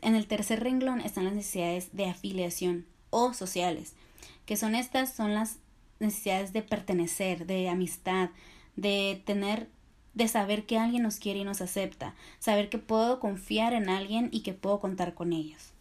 En 0.00 0.14
el 0.14 0.26
tercer 0.26 0.60
renglón 0.60 1.02
están 1.02 1.24
las 1.24 1.34
necesidades 1.34 1.94
de 1.94 2.06
afiliación 2.06 2.86
o 3.10 3.34
sociales, 3.34 3.92
que 4.46 4.56
son 4.56 4.74
estas, 4.74 5.12
son 5.12 5.34
las 5.34 5.58
necesidades 5.98 6.54
de 6.54 6.62
pertenecer, 6.62 7.44
de 7.44 7.68
amistad, 7.68 8.30
de 8.76 9.22
tener, 9.26 9.68
de 10.14 10.26
saber 10.26 10.64
que 10.64 10.78
alguien 10.78 11.02
nos 11.02 11.16
quiere 11.16 11.40
y 11.40 11.44
nos 11.44 11.60
acepta, 11.60 12.14
saber 12.38 12.70
que 12.70 12.78
puedo 12.78 13.20
confiar 13.20 13.74
en 13.74 13.90
alguien 13.90 14.30
y 14.32 14.40
que 14.40 14.54
puedo 14.54 14.80
contar 14.80 15.12
con 15.12 15.34
ellos. 15.34 15.74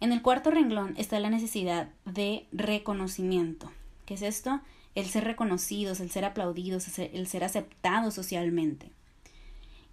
En 0.00 0.12
el 0.12 0.22
cuarto 0.22 0.50
renglón 0.50 0.94
está 0.96 1.18
la 1.20 1.30
necesidad 1.30 1.88
de 2.04 2.46
reconocimiento. 2.52 3.72
¿Qué 4.06 4.14
es 4.14 4.22
esto? 4.22 4.60
El 4.94 5.06
ser 5.06 5.24
reconocidos, 5.24 6.00
el 6.00 6.10
ser 6.10 6.24
aplaudidos, 6.24 6.98
el 6.98 7.26
ser 7.26 7.44
aceptados 7.44 8.14
socialmente. 8.14 8.90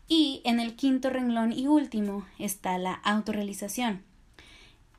Y 0.07 0.41
en 0.43 0.59
el 0.59 0.75
quinto 0.75 1.09
renglón 1.09 1.53
y 1.53 1.67
último 1.67 2.25
está 2.37 2.77
la 2.77 2.93
autorrealización. 2.95 4.03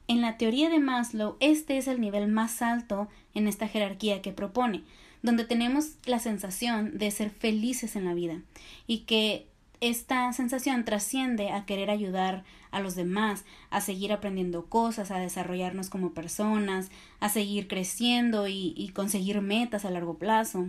En 0.08 0.20
la 0.20 0.36
teoría 0.36 0.68
de 0.68 0.80
Maslow, 0.80 1.36
este 1.40 1.76
es 1.76 1.86
el 1.86 2.00
nivel 2.00 2.28
más 2.28 2.62
alto 2.62 3.08
en 3.34 3.46
esta 3.46 3.68
jerarquía 3.68 4.22
que 4.22 4.32
propone, 4.32 4.82
donde 5.22 5.44
tenemos 5.44 5.92
la 6.06 6.18
sensación 6.18 6.98
de 6.98 7.10
ser 7.10 7.30
felices 7.30 7.94
en 7.94 8.04
la 8.04 8.14
vida 8.14 8.40
y 8.86 9.00
que 9.00 9.46
esta 9.82 10.32
sensación 10.32 10.84
trasciende 10.84 11.50
a 11.50 11.66
querer 11.66 11.90
ayudar 11.90 12.44
a 12.70 12.78
los 12.78 12.94
demás, 12.94 13.44
a 13.68 13.80
seguir 13.80 14.12
aprendiendo 14.12 14.66
cosas, 14.66 15.10
a 15.10 15.18
desarrollarnos 15.18 15.90
como 15.90 16.14
personas, 16.14 16.92
a 17.18 17.28
seguir 17.28 17.66
creciendo 17.66 18.46
y, 18.46 18.92
conseguir 18.94 19.40
metas 19.40 19.84
a 19.84 19.90
largo 19.90 20.14
plazo. 20.18 20.68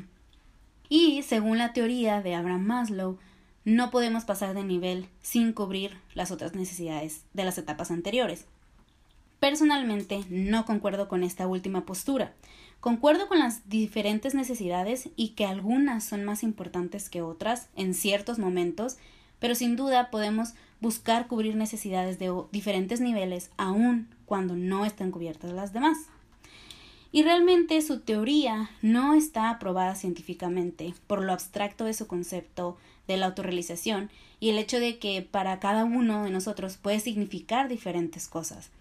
Y, 0.90 1.22
según 1.22 1.60
la 1.60 1.74
teoría 1.74 2.24
de 2.24 2.34
Abraham 2.34 2.66
Maslow, 2.66 3.20
no 3.66 3.92
podemos 3.92 4.26
pasar 4.26 4.56
de 4.56 4.64
nivel 4.64 5.08
sin 5.22 5.54
cubrir 5.54 5.96
las 6.16 6.32
otras 6.32 6.56
necesidades 6.56 7.24
de 7.34 7.46
las 7.46 7.60
etapas 7.60 7.92
anteriores. 7.92 8.48
Personalmente 9.40 10.24
no 10.30 10.66
concuerdo 10.66 11.08
con 11.08 11.24
esta 11.24 11.46
última 11.46 11.86
postura. 11.86 12.34
Concuerdo 12.84 13.30
con 13.30 13.40
las 13.40 13.70
diferentes 13.70 14.36
necesidades 14.36 15.08
y 15.16 15.30
que 15.30 15.46
algunas 15.46 16.04
son 16.04 16.26
más 16.26 16.44
importantes 16.44 17.10
que 17.10 17.22
otras 17.22 17.70
en 17.78 17.94
ciertos 17.94 18.40
momentos, 18.40 18.98
pero 19.40 19.56
sin 19.56 19.78
duda 19.78 20.12
podemos 20.12 20.50
buscar 20.82 21.28
cubrir 21.28 21.56
necesidades 21.56 22.20
de 22.20 22.30
diferentes 22.52 23.00
niveles 23.00 23.52
aun 23.56 24.10
cuando 24.26 24.58
no 24.58 24.84
estén 24.84 25.12
cubiertas 25.12 25.54
las 25.54 25.72
demás. 25.72 25.98
Y 27.14 27.24
realmente 27.24 27.82
su 27.82 28.02
teoría 28.02 28.70
no 28.82 29.14
está 29.14 29.50
aprobada 29.50 29.96
científicamente 29.96 30.94
por 31.08 31.24
lo 31.24 31.32
abstracto 31.32 31.86
de 31.86 31.94
su 31.94 32.06
concepto 32.06 32.76
de 33.08 33.16
la 33.16 33.28
autorrealización 33.28 34.10
y 34.42 34.50
el 34.50 34.58
hecho 34.58 34.82
de 34.82 35.00
que 35.00 35.22
para 35.22 35.62
cada 35.62 35.86
uno 35.86 36.26
de 36.26 36.32
nosotros 36.32 36.76
puede 36.76 37.00
significar 37.00 37.70
diferentes 37.70 38.28
cosas 38.28 38.72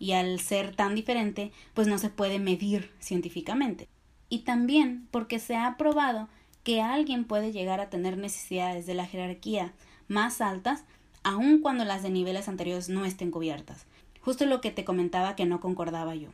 y 0.00 0.12
al 0.12 0.40
ser 0.40 0.74
tan 0.74 0.96
diferente, 0.96 1.52
pues 1.74 1.86
no 1.86 1.98
se 1.98 2.08
puede 2.08 2.40
medir 2.40 2.90
científicamente. 2.98 3.86
Y 4.30 4.40
también 4.40 5.06
porque 5.10 5.38
se 5.38 5.56
ha 5.56 5.76
probado 5.76 6.28
que 6.64 6.80
alguien 6.80 7.24
puede 7.24 7.52
llegar 7.52 7.80
a 7.80 7.90
tener 7.90 8.16
necesidades 8.16 8.86
de 8.86 8.94
la 8.94 9.06
jerarquía 9.06 9.74
más 10.08 10.40
altas, 10.40 10.84
aun 11.22 11.60
cuando 11.60 11.84
las 11.84 12.02
de 12.02 12.08
niveles 12.08 12.48
anteriores 12.48 12.88
no 12.88 13.04
estén 13.04 13.30
cubiertas. 13.30 13.86
Justo 14.22 14.46
lo 14.46 14.62
que 14.62 14.70
te 14.70 14.84
comentaba 14.84 15.36
que 15.36 15.44
no 15.44 15.60
concordaba 15.60 16.14
yo. 16.14 16.30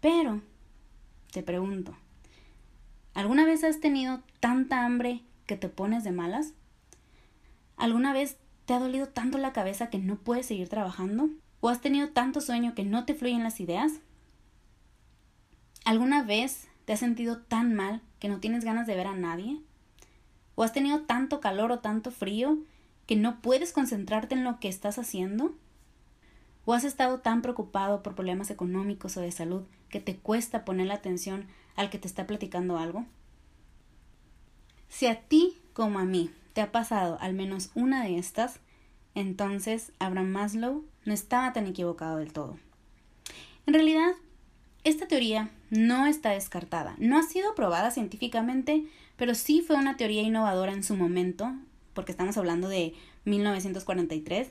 Pero, 0.00 0.40
te 1.30 1.42
pregunto, 1.42 1.94
¿alguna 3.12 3.44
vez 3.44 3.64
has 3.64 3.80
tenido 3.80 4.22
tanta 4.40 4.86
hambre 4.86 5.20
que 5.46 5.56
te 5.56 5.68
pones 5.68 6.04
de 6.04 6.12
malas? 6.12 6.54
¿Alguna 7.76 8.14
vez 8.14 8.38
te 8.64 8.72
ha 8.72 8.78
dolido 8.78 9.08
tanto 9.08 9.36
la 9.36 9.52
cabeza 9.52 9.90
que 9.90 9.98
no 9.98 10.16
puedes 10.16 10.46
seguir 10.46 10.70
trabajando? 10.70 11.28
¿O 11.60 11.68
has 11.68 11.80
tenido 11.80 12.08
tanto 12.08 12.40
sueño 12.40 12.74
que 12.74 12.84
no 12.84 13.04
te 13.04 13.14
fluyen 13.14 13.42
las 13.42 13.60
ideas? 13.60 13.92
¿Alguna 15.84 16.22
vez 16.22 16.68
te 16.84 16.94
has 16.94 17.00
sentido 17.00 17.38
tan 17.38 17.74
mal 17.74 18.00
que 18.18 18.28
no 18.28 18.40
tienes 18.40 18.64
ganas 18.64 18.86
de 18.86 18.96
ver 18.96 19.06
a 19.06 19.14
nadie? 19.14 19.60
¿O 20.54 20.62
has 20.62 20.72
tenido 20.72 21.02
tanto 21.02 21.40
calor 21.40 21.70
o 21.72 21.80
tanto 21.80 22.10
frío 22.10 22.58
que 23.06 23.16
no 23.16 23.40
puedes 23.40 23.72
concentrarte 23.72 24.34
en 24.34 24.44
lo 24.44 24.58
que 24.58 24.68
estás 24.68 24.98
haciendo? 24.98 25.54
¿O 26.64 26.72
has 26.72 26.84
estado 26.84 27.20
tan 27.20 27.42
preocupado 27.42 28.02
por 28.02 28.14
problemas 28.14 28.50
económicos 28.50 29.16
o 29.16 29.20
de 29.20 29.32
salud 29.32 29.64
que 29.88 30.00
te 30.00 30.16
cuesta 30.16 30.64
poner 30.64 30.86
la 30.86 30.94
atención 30.94 31.46
al 31.76 31.90
que 31.90 31.98
te 31.98 32.06
está 32.06 32.26
platicando 32.26 32.78
algo? 32.78 33.04
Si 34.88 35.06
a 35.06 35.20
ti 35.20 35.58
como 35.72 35.98
a 35.98 36.04
mí 36.04 36.30
te 36.52 36.60
ha 36.60 36.72
pasado 36.72 37.18
al 37.20 37.34
menos 37.34 37.70
una 37.74 38.04
de 38.04 38.18
estas, 38.18 38.60
entonces 39.14 39.92
Abraham 39.98 40.30
Maslow 40.30 40.84
no 41.04 41.14
estaba 41.14 41.52
tan 41.52 41.66
equivocado 41.66 42.18
del 42.18 42.32
todo. 42.32 42.58
En 43.66 43.74
realidad, 43.74 44.12
esta 44.84 45.06
teoría 45.06 45.50
no 45.70 46.06
está 46.06 46.30
descartada, 46.30 46.96
no 46.98 47.18
ha 47.18 47.22
sido 47.22 47.54
probada 47.54 47.90
científicamente, 47.90 48.84
pero 49.16 49.34
sí 49.34 49.62
fue 49.66 49.76
una 49.76 49.96
teoría 49.96 50.22
innovadora 50.22 50.72
en 50.72 50.82
su 50.82 50.96
momento, 50.96 51.52
porque 51.94 52.12
estamos 52.12 52.36
hablando 52.36 52.68
de 52.68 52.94
1943, 53.24 54.48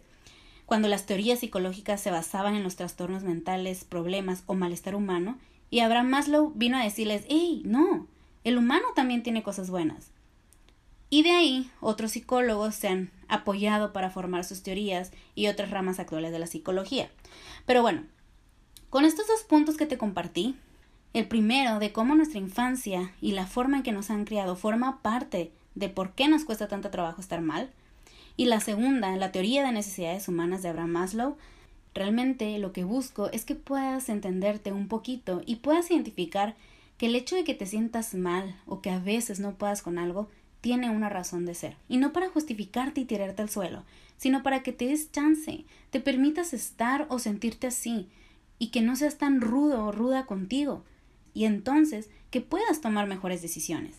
cuando 0.65 0.87
las 0.87 1.07
teorías 1.07 1.39
psicológicas 1.39 1.99
se 1.99 2.11
basaban 2.11 2.55
en 2.55 2.63
los 2.63 2.75
trastornos 2.75 3.23
mentales, 3.23 3.83
problemas 3.83 4.43
o 4.45 4.53
malestar 4.53 4.95
humano, 4.95 5.39
y 5.71 5.79
Abraham 5.79 6.09
Maslow 6.09 6.51
vino 6.55 6.77
a 6.77 6.83
decirles, 6.83 7.23
¡Ey, 7.29 7.63
no! 7.65 8.07
El 8.43 8.57
humano 8.57 8.85
también 8.95 9.23
tiene 9.23 9.43
cosas 9.43 9.69
buenas. 9.69 10.11
Y 11.09 11.23
de 11.23 11.31
ahí 11.31 11.71
otros 11.81 12.11
psicólogos 12.11 12.75
se 12.75 12.87
han 12.87 13.11
apoyado 13.29 13.93
para 13.93 14.09
formar 14.09 14.43
sus 14.43 14.63
teorías 14.63 15.11
y 15.35 15.47
otras 15.47 15.71
ramas 15.71 15.99
actuales 15.99 16.31
de 16.31 16.39
la 16.39 16.47
psicología. 16.47 17.09
Pero 17.65 17.81
bueno, 17.81 18.03
con 18.89 19.05
estos 19.05 19.27
dos 19.27 19.43
puntos 19.43 19.77
que 19.77 19.85
te 19.85 19.97
compartí, 19.97 20.55
el 21.13 21.27
primero 21.27 21.79
de 21.79 21.91
cómo 21.91 22.15
nuestra 22.15 22.39
infancia 22.39 23.13
y 23.21 23.31
la 23.31 23.47
forma 23.47 23.77
en 23.77 23.83
que 23.83 23.91
nos 23.91 24.09
han 24.09 24.25
criado 24.25 24.55
forma 24.55 25.01
parte 25.01 25.51
de 25.75 25.89
por 25.89 26.13
qué 26.13 26.27
nos 26.27 26.43
cuesta 26.43 26.67
tanto 26.67 26.89
trabajo 26.89 27.21
estar 27.21 27.41
mal, 27.41 27.69
y 28.35 28.45
la 28.45 28.59
segunda, 28.59 29.15
la 29.17 29.31
teoría 29.31 29.63
de 29.65 29.71
necesidades 29.71 30.27
humanas 30.27 30.61
de 30.61 30.69
Abraham 30.69 30.91
Maslow, 30.91 31.37
realmente 31.93 32.57
lo 32.59 32.71
que 32.71 32.83
busco 32.83 33.29
es 33.31 33.43
que 33.43 33.55
puedas 33.55 34.07
entenderte 34.09 34.71
un 34.71 34.87
poquito 34.87 35.41
y 35.45 35.57
puedas 35.57 35.91
identificar 35.91 36.55
que 36.97 37.07
el 37.07 37.15
hecho 37.15 37.35
de 37.35 37.43
que 37.43 37.53
te 37.53 37.65
sientas 37.65 38.13
mal 38.13 38.59
o 38.65 38.81
que 38.81 38.91
a 38.91 38.99
veces 38.99 39.39
no 39.39 39.55
puedas 39.55 39.81
con 39.81 39.97
algo 39.97 40.29
tiene 40.61 40.89
una 40.89 41.09
razón 41.09 41.45
de 41.45 41.55
ser. 41.55 41.77
Y 41.87 41.97
no 41.97 42.13
para 42.13 42.29
justificarte 42.29 43.01
y 43.01 43.05
tirarte 43.05 43.41
al 43.41 43.49
suelo, 43.49 43.83
sino 44.17 44.43
para 44.43 44.63
que 44.63 44.73
te 44.73 44.85
des 44.85 45.11
chance, 45.11 45.65
te 45.91 45.99
permitas 45.99 46.53
estar 46.53 47.07
o 47.09 47.19
sentirte 47.19 47.67
así, 47.67 48.09
y 48.57 48.67
que 48.67 48.81
no 48.81 48.95
seas 48.95 49.17
tan 49.17 49.39
rudo 49.39 49.85
o 49.85 49.91
ruda 49.91 50.25
contigo, 50.25 50.83
y 51.33 51.45
entonces 51.45 52.09
que 52.29 52.41
puedas 52.41 52.81
tomar 52.81 53.07
mejores 53.07 53.41
decisiones. 53.41 53.95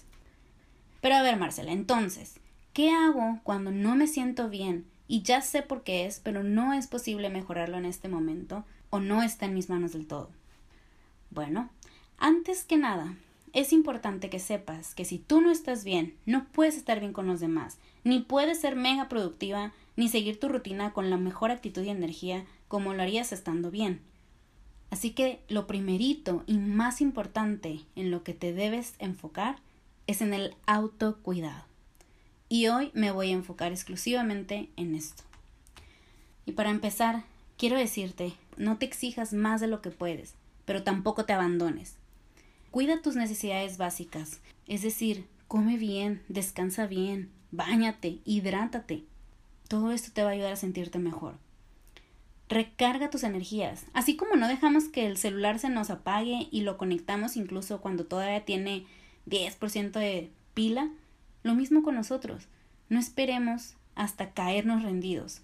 Pero 1.01 1.15
a 1.15 1.23
ver, 1.23 1.39
Marcela, 1.39 1.73
entonces, 1.73 2.39
¿qué 2.75 2.91
hago 2.91 3.41
cuando 3.43 3.71
no 3.71 3.97
me 3.97 4.07
siento 4.07 4.51
bien 4.51 4.85
y 5.09 5.23
ya 5.23 5.41
sé 5.41 5.63
por 5.63 5.83
qué 5.83 6.07
es, 6.07 6.21
pero 6.21 6.43
no 6.43 6.75
es 6.75 6.87
posible 6.87 7.31
mejorarlo 7.31 7.79
en 7.79 7.87
este 7.87 8.09
momento 8.09 8.65
o 8.91 9.01
no 9.01 9.23
está 9.23 9.47
en 9.47 9.55
mis 9.55 9.71
manos 9.71 9.93
del 9.93 10.07
todo? 10.07 10.31
Bueno, 11.31 11.71
antes 12.19 12.65
que 12.65 12.77
nada, 12.77 13.17
es 13.53 13.73
importante 13.73 14.31
que 14.31 14.39
sepas 14.39 14.95
que 14.95 15.05
si 15.05 15.19
tú 15.19 15.41
no 15.41 15.51
estás 15.51 15.85
bien, 15.85 16.15
no 16.27 16.47
puedes 16.53 16.77
estar 16.77 17.01
bien 17.01 17.13
con 17.13 17.27
los 17.27 17.41
demás, 17.41 17.79
ni 18.05 18.21
puedes 18.21 18.61
ser 18.61 18.77
mega 18.77 19.09
productiva, 19.09 19.73
ni 19.97 20.09
seguir 20.09 20.39
tu 20.39 20.49
rutina 20.49 20.93
con 20.93 21.11
la 21.11 21.17
mejor 21.17 21.51
actitud 21.51 21.83
y 21.83 21.91
energía 21.91 22.45
como 22.69 22.95
lo 22.95 23.03
harías 23.03 23.33
estando 23.33 23.71
bien. 23.71 24.01
Así 24.91 25.11
que 25.11 25.41
lo 25.49 25.67
primerito 25.67 26.43
y 26.47 26.59
más 26.59 27.01
importante 27.01 27.81
en 27.95 28.11
lo 28.11 28.25
que 28.25 28.35
te 28.35 28.53
debes 28.53 28.95
enfocar 28.99 29.57
es 30.07 30.21
en 30.21 30.35
el 30.35 30.55
autocuidado. 30.67 31.65
Y 32.49 32.67
hoy 32.67 32.91
me 32.95 33.13
voy 33.13 33.31
a 33.31 33.35
enfocar 33.35 33.71
exclusivamente 33.71 34.69
en 34.77 34.97
esto. 34.97 35.23
Y 36.47 36.53
para 36.53 36.71
empezar, 36.71 37.23
quiero 37.57 37.77
decirte, 37.77 38.33
no 38.57 38.79
te 38.79 38.87
exijas 38.87 39.33
más 39.33 39.61
de 39.61 39.69
lo 39.69 39.81
que 39.83 39.91
puedes, 39.91 40.35
pero 40.65 40.83
tampoco 40.83 41.25
te 41.25 41.33
abandones. 41.33 42.00
Cuida 42.71 43.03
tus 43.03 43.17
necesidades 43.17 43.79
básicas, 43.79 44.41
es 44.69 44.83
decir, 44.83 45.27
come 45.49 45.77
bien, 45.77 46.23
descansa 46.29 46.87
bien, 46.87 47.29
báñate, 47.51 48.21
hidrátate. 48.25 49.03
Todo 49.67 49.91
esto 49.91 50.13
te 50.13 50.23
va 50.23 50.29
a 50.31 50.33
ayudar 50.35 50.53
a 50.53 50.57
sentirte 50.57 51.01
mejor. 51.01 51.35
Recarga 52.49 53.11
tus 53.11 53.25
energías, 53.25 53.87
así 53.93 54.15
como 54.15 54.37
no 54.37 54.47
dejamos 54.47 54.85
que 54.85 55.07
el 55.07 55.17
celular 55.17 55.59
se 55.59 55.69
nos 55.69 55.91
apague 55.91 56.47
y 56.53 56.61
lo 56.61 56.79
conectamos 56.79 57.37
incluso 57.37 57.81
cuando 57.81 58.07
todavía 58.07 58.45
tiene 58.45 58.87
10% 59.27 59.91
de 59.91 60.31
pila, 60.55 60.91
lo 61.43 61.57
mismo 61.57 61.83
con 61.83 61.97
nosotros. 61.97 62.47
No 62.89 63.01
esperemos 63.01 63.75
hasta 63.97 64.31
caernos 64.31 64.85
rendidos. 64.85 65.43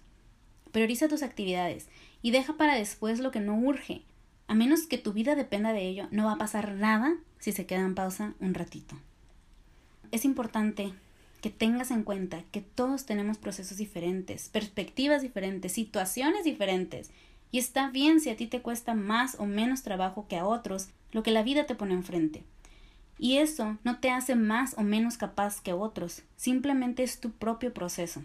Prioriza 0.71 1.09
tus 1.09 1.23
actividades 1.23 1.89
y 2.21 2.31
deja 2.31 2.53
para 2.55 2.75
después 2.75 3.19
lo 3.19 3.31
que 3.31 3.41
no 3.41 3.57
urge. 3.57 4.03
A 4.47 4.55
menos 4.55 4.87
que 4.87 4.97
tu 4.97 5.11
vida 5.11 5.35
dependa 5.35 5.73
de 5.73 5.85
ello, 5.85 6.07
no 6.11 6.25
va 6.25 6.33
a 6.33 6.37
pasar 6.37 6.73
nada 6.73 7.17
si 7.37 7.51
se 7.51 7.65
queda 7.65 7.81
en 7.81 7.95
pausa 7.95 8.33
un 8.39 8.53
ratito. 8.53 8.95
Es 10.11 10.23
importante 10.23 10.93
que 11.41 11.49
tengas 11.49 11.91
en 11.91 12.03
cuenta 12.03 12.43
que 12.51 12.61
todos 12.61 13.05
tenemos 13.05 13.37
procesos 13.37 13.77
diferentes, 13.77 14.47
perspectivas 14.47 15.21
diferentes, 15.21 15.73
situaciones 15.73 16.45
diferentes, 16.45 17.11
y 17.51 17.59
está 17.59 17.89
bien 17.89 18.21
si 18.21 18.29
a 18.29 18.37
ti 18.37 18.47
te 18.47 18.61
cuesta 18.61 18.93
más 18.93 19.35
o 19.37 19.45
menos 19.45 19.83
trabajo 19.83 20.27
que 20.29 20.37
a 20.37 20.45
otros 20.45 20.89
lo 21.11 21.23
que 21.23 21.31
la 21.31 21.43
vida 21.43 21.65
te 21.65 21.75
pone 21.75 21.93
enfrente. 21.93 22.43
Y 23.19 23.37
eso 23.37 23.77
no 23.83 23.99
te 23.99 24.11
hace 24.11 24.35
más 24.35 24.75
o 24.77 24.83
menos 24.83 25.17
capaz 25.17 25.59
que 25.59 25.73
otros, 25.73 26.23
simplemente 26.37 27.03
es 27.03 27.19
tu 27.19 27.31
propio 27.31 27.73
proceso. 27.73 28.23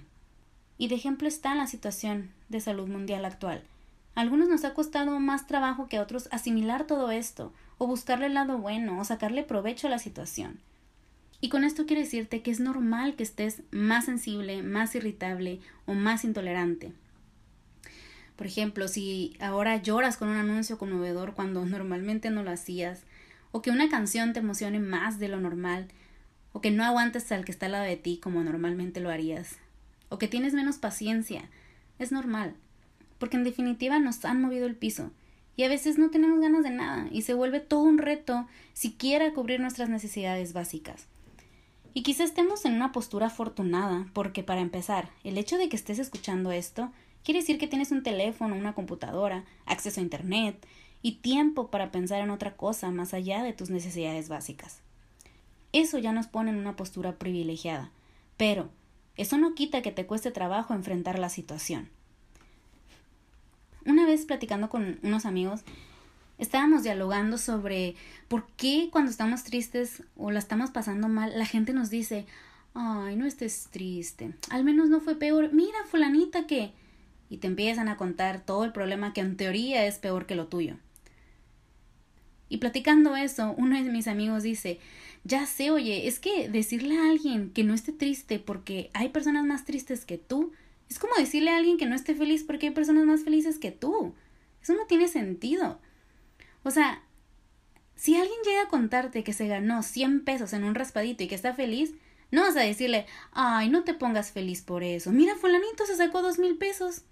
Y 0.78 0.86
de 0.86 0.94
ejemplo 0.94 1.26
está 1.26 1.56
la 1.56 1.66
situación 1.66 2.30
de 2.48 2.60
salud 2.60 2.86
mundial 2.86 3.24
actual 3.24 3.64
algunos 4.14 4.48
nos 4.48 4.64
ha 4.64 4.74
costado 4.74 5.18
más 5.20 5.46
trabajo 5.46 5.88
que 5.88 5.96
a 5.96 6.02
otros 6.02 6.28
asimilar 6.32 6.86
todo 6.86 7.10
esto, 7.10 7.52
o 7.78 7.86
buscarle 7.86 8.26
el 8.26 8.34
lado 8.34 8.58
bueno, 8.58 9.00
o 9.00 9.04
sacarle 9.04 9.42
provecho 9.42 9.86
a 9.86 9.90
la 9.90 9.98
situación. 9.98 10.60
Y 11.40 11.48
con 11.48 11.64
esto 11.64 11.86
quiero 11.86 12.02
decirte 12.02 12.42
que 12.42 12.50
es 12.50 12.60
normal 12.60 13.16
que 13.16 13.24
estés 13.24 13.62
más 13.72 14.04
sensible, 14.04 14.62
más 14.62 14.94
irritable 14.94 15.60
o 15.86 15.94
más 15.94 16.24
intolerante. 16.24 16.92
Por 18.36 18.46
ejemplo, 18.46 18.86
si 18.86 19.36
ahora 19.40 19.76
lloras 19.76 20.16
con 20.16 20.28
un 20.28 20.36
anuncio 20.36 20.78
conmovedor 20.78 21.34
cuando 21.34 21.64
normalmente 21.66 22.30
no 22.30 22.42
lo 22.42 22.50
hacías, 22.50 23.02
o 23.50 23.60
que 23.60 23.70
una 23.70 23.88
canción 23.88 24.32
te 24.32 24.40
emocione 24.40 24.78
más 24.78 25.18
de 25.18 25.28
lo 25.28 25.40
normal, 25.40 25.88
o 26.52 26.60
que 26.60 26.70
no 26.70 26.84
aguantes 26.84 27.32
al 27.32 27.44
que 27.44 27.52
está 27.52 27.66
al 27.66 27.72
lado 27.72 27.84
de 27.84 27.96
ti 27.96 28.18
como 28.22 28.42
normalmente 28.44 29.00
lo 29.00 29.10
harías, 29.10 29.56
o 30.10 30.18
que 30.18 30.28
tienes 30.28 30.54
menos 30.54 30.78
paciencia, 30.78 31.48
es 31.98 32.12
normal, 32.12 32.54
porque 33.22 33.36
en 33.36 33.44
definitiva 33.44 34.00
nos 34.00 34.24
han 34.24 34.42
movido 34.42 34.66
el 34.66 34.74
piso, 34.74 35.12
y 35.54 35.62
a 35.62 35.68
veces 35.68 35.96
no 35.96 36.10
tenemos 36.10 36.40
ganas 36.40 36.64
de 36.64 36.70
nada, 36.70 37.06
y 37.12 37.22
se 37.22 37.34
vuelve 37.34 37.60
todo 37.60 37.84
un 37.84 37.98
reto 37.98 38.48
siquiera 38.72 39.32
cubrir 39.32 39.60
nuestras 39.60 39.88
necesidades 39.88 40.52
básicas. 40.52 41.06
Y 41.94 42.02
quizá 42.02 42.24
estemos 42.24 42.64
en 42.64 42.74
una 42.74 42.90
postura 42.90 43.28
afortunada, 43.28 44.08
porque 44.12 44.42
para 44.42 44.60
empezar, 44.60 45.08
el 45.22 45.38
hecho 45.38 45.56
de 45.56 45.68
que 45.68 45.76
estés 45.76 46.00
escuchando 46.00 46.50
esto 46.50 46.90
quiere 47.22 47.38
decir 47.38 47.58
que 47.58 47.68
tienes 47.68 47.92
un 47.92 48.02
teléfono, 48.02 48.56
una 48.56 48.74
computadora, 48.74 49.44
acceso 49.66 50.00
a 50.00 50.02
Internet 50.02 50.66
y 51.00 51.18
tiempo 51.18 51.70
para 51.70 51.92
pensar 51.92 52.22
en 52.22 52.30
otra 52.30 52.56
cosa 52.56 52.90
más 52.90 53.14
allá 53.14 53.44
de 53.44 53.52
tus 53.52 53.70
necesidades 53.70 54.28
básicas. 54.28 54.80
Eso 55.72 55.96
ya 55.98 56.10
nos 56.10 56.26
pone 56.26 56.50
en 56.50 56.56
una 56.56 56.74
postura 56.74 57.20
privilegiada, 57.20 57.92
pero 58.36 58.68
eso 59.16 59.38
no 59.38 59.54
quita 59.54 59.80
que 59.80 59.92
te 59.92 60.06
cueste 60.06 60.32
trabajo 60.32 60.74
enfrentar 60.74 61.20
la 61.20 61.28
situación. 61.28 61.88
Una 63.84 64.06
vez 64.06 64.24
platicando 64.24 64.68
con 64.68 64.98
unos 65.02 65.26
amigos, 65.26 65.62
estábamos 66.38 66.82
dialogando 66.82 67.38
sobre 67.38 67.94
por 68.28 68.46
qué 68.56 68.88
cuando 68.92 69.10
estamos 69.10 69.44
tristes 69.44 70.02
o 70.16 70.30
la 70.30 70.38
estamos 70.38 70.70
pasando 70.70 71.08
mal, 71.08 71.32
la 71.36 71.46
gente 71.46 71.72
nos 71.72 71.90
dice, 71.90 72.26
ay, 72.74 73.16
no 73.16 73.26
estés 73.26 73.68
triste, 73.70 74.34
al 74.50 74.64
menos 74.64 74.88
no 74.88 75.00
fue 75.00 75.16
peor, 75.16 75.52
mira, 75.52 75.78
fulanita 75.86 76.46
que... 76.46 76.72
Y 77.30 77.38
te 77.38 77.46
empiezan 77.46 77.88
a 77.88 77.96
contar 77.96 78.44
todo 78.44 78.66
el 78.66 78.72
problema 78.72 79.14
que 79.14 79.22
en 79.22 79.38
teoría 79.38 79.86
es 79.86 79.96
peor 79.96 80.26
que 80.26 80.34
lo 80.34 80.48
tuyo. 80.48 80.76
Y 82.50 82.58
platicando 82.58 83.16
eso, 83.16 83.54
uno 83.56 83.82
de 83.82 83.90
mis 83.90 84.06
amigos 84.06 84.42
dice, 84.42 84.78
ya 85.24 85.46
sé, 85.46 85.70
oye, 85.70 86.06
es 86.06 86.20
que 86.20 86.50
decirle 86.50 86.98
a 86.98 87.08
alguien 87.08 87.50
que 87.50 87.64
no 87.64 87.72
esté 87.72 87.92
triste 87.92 88.38
porque 88.38 88.90
hay 88.92 89.08
personas 89.08 89.46
más 89.46 89.64
tristes 89.64 90.04
que 90.04 90.18
tú, 90.18 90.52
es 90.92 90.98
como 90.98 91.14
decirle 91.16 91.50
a 91.50 91.56
alguien 91.56 91.78
que 91.78 91.86
no 91.86 91.94
esté 91.94 92.14
feliz 92.14 92.44
porque 92.44 92.66
hay 92.66 92.74
personas 92.74 93.06
más 93.06 93.24
felices 93.24 93.58
que 93.58 93.70
tú. 93.70 94.14
Eso 94.62 94.74
no 94.74 94.84
tiene 94.86 95.08
sentido. 95.08 95.80
O 96.64 96.70
sea, 96.70 97.02
si 97.96 98.14
alguien 98.14 98.38
llega 98.44 98.64
a 98.64 98.68
contarte 98.68 99.24
que 99.24 99.32
se 99.32 99.48
ganó 99.48 99.82
100 99.82 100.22
pesos 100.24 100.52
en 100.52 100.64
un 100.64 100.74
raspadito 100.74 101.24
y 101.24 101.28
que 101.28 101.34
está 101.34 101.54
feliz, 101.54 101.94
no 102.30 102.42
vas 102.42 102.56
a 102.56 102.60
decirle, 102.60 103.06
ay, 103.32 103.70
no 103.70 103.84
te 103.84 103.94
pongas 103.94 104.32
feliz 104.32 104.60
por 104.60 104.82
eso. 104.82 105.12
Mira, 105.12 105.34
fulanito 105.34 105.86
se 105.86 105.96
sacó 105.96 106.20
dos 106.20 106.38
mil 106.38 106.58
pesos. 106.58 107.02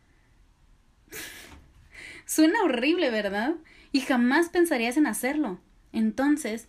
Suena 2.26 2.62
horrible, 2.62 3.10
¿verdad? 3.10 3.54
Y 3.92 4.00
jamás 4.00 4.50
pensarías 4.50 4.98
en 4.98 5.06
hacerlo. 5.06 5.58
Entonces, 5.92 6.68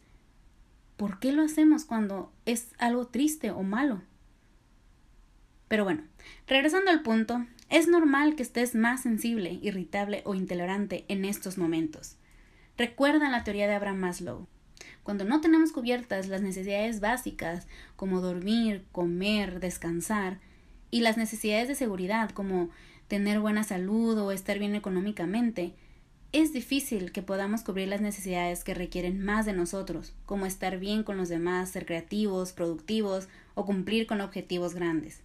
¿por 0.96 1.20
qué 1.20 1.34
lo 1.34 1.44
hacemos 1.44 1.84
cuando 1.84 2.32
es 2.46 2.70
algo 2.78 3.08
triste 3.08 3.52
o 3.52 3.64
malo? 3.64 4.02
Pero 5.68 5.86
bueno, 5.86 6.04
regresando 6.48 6.92
al 6.92 7.02
punto, 7.02 7.46
es 7.70 7.88
normal 7.88 8.36
que 8.36 8.44
estés 8.44 8.76
más 8.76 9.02
sensible, 9.02 9.60
irritable 9.62 10.22
o 10.26 10.36
intolerante 10.36 11.06
en 11.08 11.26
estos 11.26 11.58
momentos. 11.58 12.18
Recuerda 12.78 13.30
la 13.30 13.44
teoría 13.44 13.68
de 13.68 13.76
Abraham 13.76 14.00
Maslow. 14.00 14.48
Cuando 15.04 15.26
no 15.26 15.42
tenemos 15.42 15.72
cubiertas 15.72 16.28
las 16.28 16.42
necesidades 16.42 17.00
básicas 17.00 17.68
como 17.96 18.22
dormir, 18.22 18.86
comer, 18.92 19.60
descansar, 19.60 20.40
y 20.92 21.00
las 21.00 21.18
necesidades 21.18 21.70
de 21.70 21.76
seguridad 21.76 22.32
como 22.32 22.70
tener 23.08 23.40
buena 23.40 23.64
salud 23.64 24.18
o 24.20 24.32
estar 24.32 24.60
bien 24.60 24.76
económicamente, 24.76 25.74
es 26.34 26.54
difícil 26.54 27.12
que 27.12 27.22
podamos 27.22 27.62
cubrir 27.62 27.88
las 27.88 28.02
necesidades 28.02 28.64
que 28.64 28.74
requieren 28.74 29.24
más 29.24 29.46
de 29.46 29.54
nosotros, 29.54 30.14
como 30.26 30.46
estar 30.46 30.80
bien 30.80 31.04
con 31.04 31.18
los 31.18 31.30
demás, 31.30 31.70
ser 31.70 31.86
creativos, 31.86 32.54
productivos 32.54 33.28
o 33.54 33.66
cumplir 33.66 34.08
con 34.08 34.22
objetivos 34.22 34.74
grandes. 34.74 35.22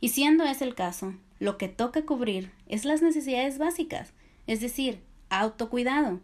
Y 0.00 0.10
siendo 0.10 0.44
ese 0.44 0.64
el 0.64 0.74
caso, 0.74 1.14
lo 1.38 1.58
que 1.58 1.68
toca 1.68 2.04
cubrir 2.04 2.50
es 2.68 2.84
las 2.84 3.02
necesidades 3.02 3.58
básicas, 3.58 4.12
es 4.46 4.60
decir, 4.60 5.00
autocuidado, 5.30 6.20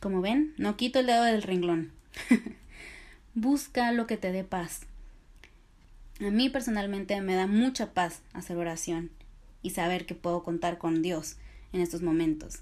como 0.00 0.20
ven, 0.20 0.54
no 0.58 0.76
quito 0.76 1.00
el 1.00 1.06
dedo 1.06 1.24
del 1.24 1.42
renglón. 1.42 1.92
Busca 3.34 3.92
lo 3.92 4.06
que 4.06 4.16
te 4.16 4.32
dé 4.32 4.44
paz. 4.44 4.82
A 6.20 6.30
mí 6.30 6.48
personalmente 6.48 7.20
me 7.20 7.34
da 7.34 7.46
mucha 7.46 7.92
paz 7.92 8.22
hacer 8.32 8.56
oración 8.56 9.10
y 9.62 9.70
saber 9.70 10.06
que 10.06 10.14
puedo 10.14 10.42
contar 10.42 10.78
con 10.78 11.02
Dios 11.02 11.36
en 11.72 11.80
estos 11.80 12.02
momentos. 12.02 12.60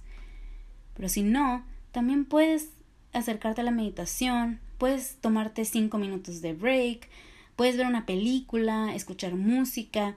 Pero 0.95 1.09
si 1.09 1.23
no, 1.23 1.65
también 1.93 2.25
puedes 2.25 2.71
acercarte 3.13 3.61
a 3.61 3.65
la 3.65 3.71
meditación, 3.71 4.61
puedes 4.79 5.17
tomarte 5.21 5.65
cinco 5.65 5.99
minutos 5.99 6.41
de 6.41 6.55
break, 6.55 7.09
puedes 7.57 7.77
ver 7.77 7.87
una 7.87 8.07
película, 8.07 8.95
escuchar 8.95 9.35
música, 9.35 10.17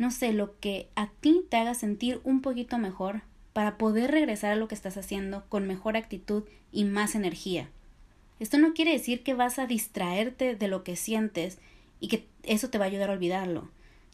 no 0.00 0.10
sé, 0.10 0.32
lo 0.32 0.58
que 0.60 0.88
a 0.94 1.08
ti 1.08 1.42
te 1.50 1.58
haga 1.58 1.74
sentir 1.74 2.22
un 2.24 2.40
poquito 2.40 2.78
mejor 2.78 3.20
para 3.52 3.76
poder 3.76 4.10
regresar 4.10 4.50
a 4.50 4.56
lo 4.56 4.66
que 4.66 4.74
estás 4.74 4.96
haciendo 4.96 5.44
con 5.50 5.66
mejor 5.66 5.94
actitud 5.94 6.44
y 6.72 6.84
más 6.86 7.14
energía. 7.14 7.68
Esto 8.38 8.56
no 8.56 8.72
quiere 8.72 8.92
decir 8.92 9.22
que 9.22 9.34
vas 9.34 9.58
a 9.58 9.66
distraerte 9.66 10.56
de 10.56 10.68
lo 10.68 10.84
que 10.84 10.96
sientes 10.96 11.58
y 12.00 12.08
que 12.08 12.26
eso 12.44 12.70
te 12.70 12.78
va 12.78 12.86
a 12.86 12.88
ayudar 12.88 13.10
a 13.10 13.12
olvidarlo. 13.12 13.68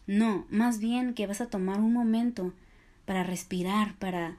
No, 0.07 0.45
más 0.49 0.79
bien 0.79 1.13
que 1.13 1.25
vas 1.25 1.39
a 1.39 1.49
tomar 1.49 1.79
un 1.79 1.93
momento 1.93 2.51
para 3.05 3.23
respirar, 3.23 3.95
para 3.95 4.35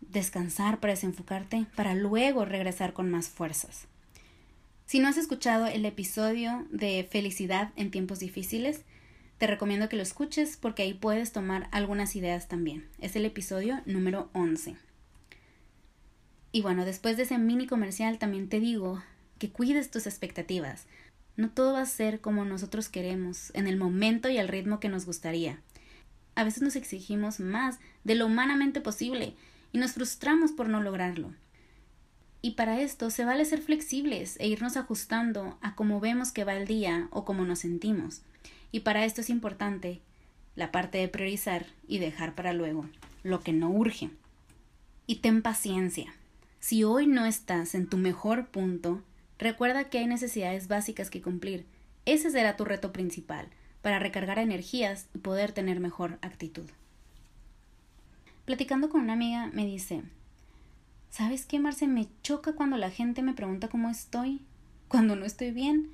descansar, 0.00 0.80
para 0.80 0.94
desenfocarte, 0.94 1.66
para 1.76 1.94
luego 1.94 2.44
regresar 2.44 2.92
con 2.92 3.08
más 3.08 3.28
fuerzas. 3.28 3.86
Si 4.86 4.98
no 4.98 5.06
has 5.06 5.16
escuchado 5.16 5.68
el 5.68 5.84
episodio 5.84 6.66
de 6.72 7.06
Felicidad 7.08 7.70
en 7.76 7.92
tiempos 7.92 8.18
difíciles, 8.18 8.82
te 9.38 9.46
recomiendo 9.46 9.88
que 9.88 9.96
lo 9.96 10.02
escuches 10.02 10.56
porque 10.56 10.82
ahí 10.82 10.94
puedes 10.94 11.32
tomar 11.32 11.68
algunas 11.70 12.16
ideas 12.16 12.48
también. 12.48 12.88
Es 12.98 13.14
el 13.14 13.24
episodio 13.24 13.80
número 13.86 14.30
11. 14.34 14.76
Y 16.50 16.62
bueno, 16.62 16.84
después 16.84 17.16
de 17.16 17.22
ese 17.22 17.38
mini 17.38 17.66
comercial 17.66 18.18
también 18.18 18.48
te 18.48 18.58
digo 18.58 19.02
que 19.38 19.50
cuides 19.50 19.90
tus 19.90 20.06
expectativas. 20.06 20.86
No 21.36 21.50
todo 21.50 21.74
va 21.74 21.82
a 21.82 21.86
ser 21.86 22.20
como 22.20 22.44
nosotros 22.44 22.88
queremos, 22.88 23.52
en 23.54 23.68
el 23.68 23.76
momento 23.76 24.28
y 24.28 24.38
al 24.38 24.48
ritmo 24.48 24.80
que 24.80 24.88
nos 24.88 25.06
gustaría. 25.06 25.60
A 26.34 26.42
veces 26.42 26.62
nos 26.62 26.74
exigimos 26.74 27.38
más 27.38 27.78
de 28.02 28.16
lo 28.16 28.26
humanamente 28.26 28.80
posible 28.80 29.34
y 29.72 29.78
nos 29.78 29.92
frustramos 29.92 30.50
por 30.50 30.68
no 30.68 30.82
lograrlo. 30.82 31.32
Y 32.42 32.52
para 32.52 32.80
esto 32.80 33.10
se 33.10 33.24
vale 33.24 33.44
ser 33.44 33.60
flexibles 33.60 34.36
e 34.40 34.48
irnos 34.48 34.76
ajustando 34.76 35.58
a 35.60 35.76
cómo 35.76 36.00
vemos 36.00 36.32
que 36.32 36.44
va 36.44 36.54
el 36.54 36.66
día 36.66 37.08
o 37.12 37.24
cómo 37.24 37.44
nos 37.44 37.60
sentimos. 37.60 38.22
Y 38.72 38.80
para 38.80 39.04
esto 39.04 39.20
es 39.20 39.30
importante 39.30 40.00
la 40.56 40.72
parte 40.72 40.98
de 40.98 41.08
priorizar 41.08 41.66
y 41.86 41.98
dejar 41.98 42.34
para 42.34 42.52
luego 42.52 42.86
lo 43.22 43.40
que 43.40 43.52
no 43.52 43.70
urge. 43.70 44.10
Y 45.06 45.16
ten 45.16 45.42
paciencia. 45.42 46.12
Si 46.60 46.84
hoy 46.84 47.06
no 47.06 47.24
estás 47.24 47.74
en 47.74 47.88
tu 47.88 47.96
mejor 47.96 48.48
punto, 48.48 49.02
recuerda 49.38 49.88
que 49.88 49.98
hay 49.98 50.06
necesidades 50.06 50.68
básicas 50.68 51.10
que 51.10 51.22
cumplir. 51.22 51.64
Ese 52.04 52.30
será 52.30 52.56
tu 52.56 52.64
reto 52.64 52.92
principal 52.92 53.48
para 53.82 53.98
recargar 53.98 54.38
energías 54.38 55.06
y 55.14 55.18
poder 55.18 55.52
tener 55.52 55.80
mejor 55.80 56.18
actitud. 56.20 56.68
Platicando 58.44 58.88
con 58.88 59.02
una 59.02 59.12
amiga 59.12 59.50
me 59.52 59.66
dice, 59.66 60.02
¿sabes 61.10 61.46
qué, 61.46 61.58
Marce? 61.58 61.86
Me 61.86 62.08
choca 62.22 62.54
cuando 62.54 62.76
la 62.76 62.90
gente 62.90 63.22
me 63.22 63.34
pregunta 63.34 63.68
cómo 63.68 63.90
estoy, 63.90 64.42
cuando 64.88 65.16
no 65.16 65.24
estoy 65.24 65.52
bien. 65.52 65.92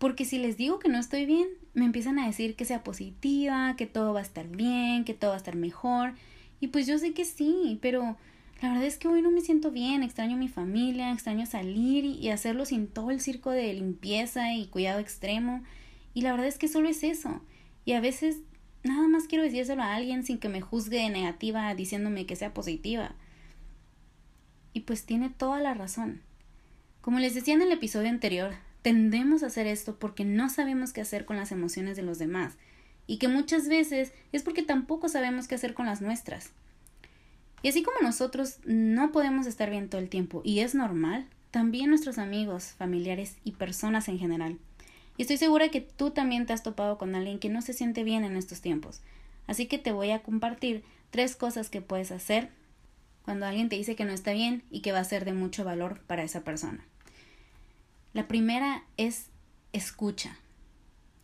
Porque 0.00 0.24
si 0.24 0.38
les 0.38 0.56
digo 0.56 0.78
que 0.78 0.88
no 0.88 0.98
estoy 0.98 1.26
bien, 1.26 1.46
me 1.74 1.84
empiezan 1.84 2.18
a 2.18 2.26
decir 2.26 2.56
que 2.56 2.64
sea 2.64 2.82
positiva, 2.82 3.74
que 3.76 3.84
todo 3.84 4.14
va 4.14 4.20
a 4.20 4.22
estar 4.22 4.48
bien, 4.48 5.04
que 5.04 5.12
todo 5.12 5.32
va 5.32 5.36
a 5.36 5.36
estar 5.36 5.56
mejor. 5.56 6.14
Y 6.58 6.68
pues 6.68 6.86
yo 6.86 6.96
sé 6.96 7.12
que 7.12 7.26
sí, 7.26 7.78
pero 7.82 8.16
la 8.62 8.70
verdad 8.70 8.86
es 8.86 8.96
que 8.96 9.08
hoy 9.08 9.20
no 9.20 9.30
me 9.30 9.42
siento 9.42 9.70
bien, 9.70 10.02
extraño 10.02 10.36
a 10.36 10.38
mi 10.38 10.48
familia, 10.48 11.12
extraño 11.12 11.44
salir 11.44 12.06
y 12.06 12.30
hacerlo 12.30 12.64
sin 12.64 12.86
todo 12.86 13.10
el 13.10 13.20
circo 13.20 13.50
de 13.50 13.74
limpieza 13.74 14.54
y 14.54 14.68
cuidado 14.68 15.00
extremo. 15.00 15.62
Y 16.14 16.22
la 16.22 16.30
verdad 16.30 16.46
es 16.46 16.56
que 16.56 16.68
solo 16.68 16.88
es 16.88 17.02
eso. 17.02 17.42
Y 17.84 17.92
a 17.92 18.00
veces 18.00 18.38
nada 18.82 19.06
más 19.06 19.24
quiero 19.24 19.44
decírselo 19.44 19.82
a 19.82 19.94
alguien 19.94 20.24
sin 20.24 20.38
que 20.38 20.48
me 20.48 20.62
juzgue 20.62 21.10
negativa 21.10 21.74
diciéndome 21.74 22.24
que 22.24 22.36
sea 22.36 22.54
positiva. 22.54 23.14
Y 24.72 24.80
pues 24.80 25.04
tiene 25.04 25.28
toda 25.28 25.60
la 25.60 25.74
razón. 25.74 26.22
Como 27.02 27.18
les 27.18 27.34
decía 27.34 27.52
en 27.52 27.60
el 27.60 27.72
episodio 27.72 28.08
anterior, 28.08 28.54
tendemos 28.82 29.42
a 29.42 29.46
hacer 29.46 29.66
esto 29.66 29.98
porque 29.98 30.24
no 30.24 30.48
sabemos 30.48 30.92
qué 30.92 31.00
hacer 31.00 31.24
con 31.24 31.36
las 31.36 31.52
emociones 31.52 31.96
de 31.96 32.02
los 32.02 32.18
demás 32.18 32.56
y 33.06 33.18
que 33.18 33.28
muchas 33.28 33.68
veces 33.68 34.12
es 34.32 34.42
porque 34.42 34.62
tampoco 34.62 35.08
sabemos 35.08 35.48
qué 35.48 35.54
hacer 35.54 35.74
con 35.74 35.86
las 35.86 36.00
nuestras. 36.00 36.50
Y 37.62 37.68
así 37.68 37.82
como 37.82 38.00
nosotros 38.00 38.58
no 38.64 39.12
podemos 39.12 39.46
estar 39.46 39.68
bien 39.68 39.88
todo 39.88 40.00
el 40.00 40.08
tiempo 40.08 40.42
y 40.44 40.60
es 40.60 40.74
normal, 40.74 41.26
también 41.50 41.90
nuestros 41.90 42.18
amigos, 42.18 42.74
familiares 42.78 43.36
y 43.44 43.52
personas 43.52 44.08
en 44.08 44.18
general. 44.18 44.58
Y 45.16 45.22
estoy 45.22 45.36
segura 45.36 45.68
que 45.68 45.80
tú 45.80 46.10
también 46.10 46.46
te 46.46 46.52
has 46.52 46.62
topado 46.62 46.96
con 46.96 47.14
alguien 47.14 47.38
que 47.38 47.50
no 47.50 47.60
se 47.60 47.72
siente 47.72 48.04
bien 48.04 48.24
en 48.24 48.36
estos 48.36 48.60
tiempos. 48.60 49.00
Así 49.46 49.66
que 49.66 49.78
te 49.78 49.92
voy 49.92 50.12
a 50.12 50.22
compartir 50.22 50.84
tres 51.10 51.36
cosas 51.36 51.68
que 51.68 51.82
puedes 51.82 52.12
hacer 52.12 52.50
cuando 53.24 53.44
alguien 53.44 53.68
te 53.68 53.76
dice 53.76 53.96
que 53.96 54.04
no 54.04 54.12
está 54.12 54.32
bien 54.32 54.62
y 54.70 54.80
que 54.80 54.92
va 54.92 55.00
a 55.00 55.04
ser 55.04 55.24
de 55.24 55.32
mucho 55.32 55.64
valor 55.64 56.00
para 56.06 56.22
esa 56.22 56.42
persona. 56.42 56.84
La 58.12 58.26
primera 58.26 58.82
es 58.96 59.26
escucha. 59.72 60.36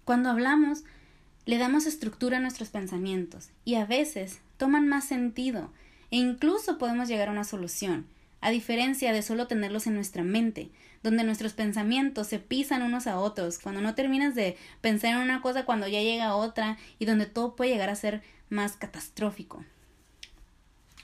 Cuando 0.05 0.31
hablamos, 0.31 0.85
le 1.44 1.59
damos 1.59 1.85
estructura 1.85 2.37
a 2.37 2.40
nuestros 2.40 2.68
pensamientos 2.68 3.51
y 3.64 3.75
a 3.75 3.85
veces 3.85 4.38
toman 4.57 4.87
más 4.87 5.05
sentido 5.05 5.72
e 6.12 6.16
incluso 6.16 6.79
podemos 6.79 7.09
llegar 7.09 7.29
a 7.29 7.33
una 7.33 7.42
solución, 7.42 8.07
a 8.40 8.51
diferencia 8.51 9.12
de 9.12 9.22
solo 9.22 9.49
tenerlos 9.49 9.88
en 9.88 9.94
nuestra 9.94 10.22
mente, 10.22 10.70
donde 11.03 11.25
nuestros 11.25 11.55
pensamientos 11.55 12.29
se 12.29 12.38
pisan 12.38 12.83
unos 12.83 13.09
a 13.09 13.18
otros, 13.18 13.59
cuando 13.59 13.81
no 13.81 13.96
terminas 13.96 14.37
de 14.37 14.57
pensar 14.81 15.14
en 15.14 15.22
una 15.22 15.42
cosa 15.42 15.64
cuando 15.64 15.88
ya 15.88 16.03
llega 16.03 16.37
otra 16.37 16.79
y 17.01 17.05
donde 17.07 17.27
todo 17.27 17.57
puede 17.57 17.72
llegar 17.72 17.90
a 17.90 17.96
ser 17.96 18.22
más 18.49 18.77
catastrófico. 18.77 19.64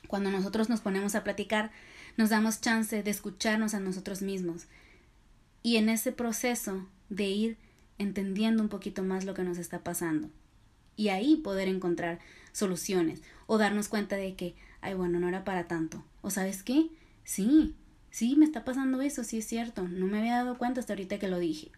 Cuando 0.07 0.31
nosotros 0.31 0.69
nos 0.69 0.81
ponemos 0.81 1.17
a 1.17 1.25
platicar, 1.25 1.73
nos 2.17 2.31
damos 2.31 2.61
chance 2.61 3.03
de 3.03 3.11
escucharnos 3.11 3.75
a 3.75 3.81
nosotros 3.81 4.23
mismos 4.23 4.69
y 5.63 5.77
en 5.77 5.89
ese 5.89 6.13
proceso 6.13 6.87
de 7.09 7.25
ir 7.25 7.59
entendiendo 7.99 8.63
un 8.63 8.69
poquito 8.69 9.03
más 9.03 9.25
lo 9.25 9.35
que 9.35 9.43
nos 9.43 9.59
está 9.59 9.85
pasando 9.85 10.29
y 10.97 11.09
ahí 11.09 11.37
poder 11.37 11.69
encontrar 11.69 12.19
soluciones 12.53 13.23
o 13.47 13.59
darnos 13.59 13.89
cuenta 13.89 14.17
de 14.17 14.35
que, 14.35 14.55
ay, 14.81 14.95
bueno, 14.95 15.21
no 15.21 15.29
era 15.29 15.45
para 15.45 15.67
tanto. 15.67 16.05
O 16.21 16.31
sabes 16.31 16.63
qué? 16.63 16.89
Sí, 17.25 17.75
sí, 18.11 18.37
me 18.37 18.45
está 18.45 18.65
pasando 18.65 19.01
eso, 19.03 19.25
sí 19.25 19.39
es 19.39 19.47
cierto. 19.47 19.89
No 19.89 20.07
me 20.07 20.19
había 20.19 20.37
dado 20.37 20.59
cuenta 20.59 20.81
hasta 20.81 20.93
ahorita 20.93 21.19
que 21.19 21.29
lo 21.29 21.39
dije. 21.39 21.71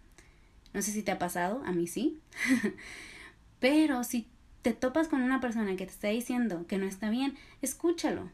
No 0.72 0.82
sé 0.82 0.90
si 0.90 1.02
te 1.02 1.12
ha 1.12 1.18
pasado, 1.18 1.62
a 1.64 1.72
mí 1.72 1.86
sí. 1.86 2.18
Pero 3.60 4.04
si 4.04 4.26
te 4.62 4.72
topas 4.72 5.08
con 5.08 5.22
una 5.22 5.40
persona 5.40 5.76
que 5.76 5.86
te 5.86 5.92
está 5.92 6.08
diciendo 6.08 6.66
que 6.66 6.78
no 6.78 6.86
está 6.86 7.10
bien, 7.10 7.36
escúchalo. 7.62 8.30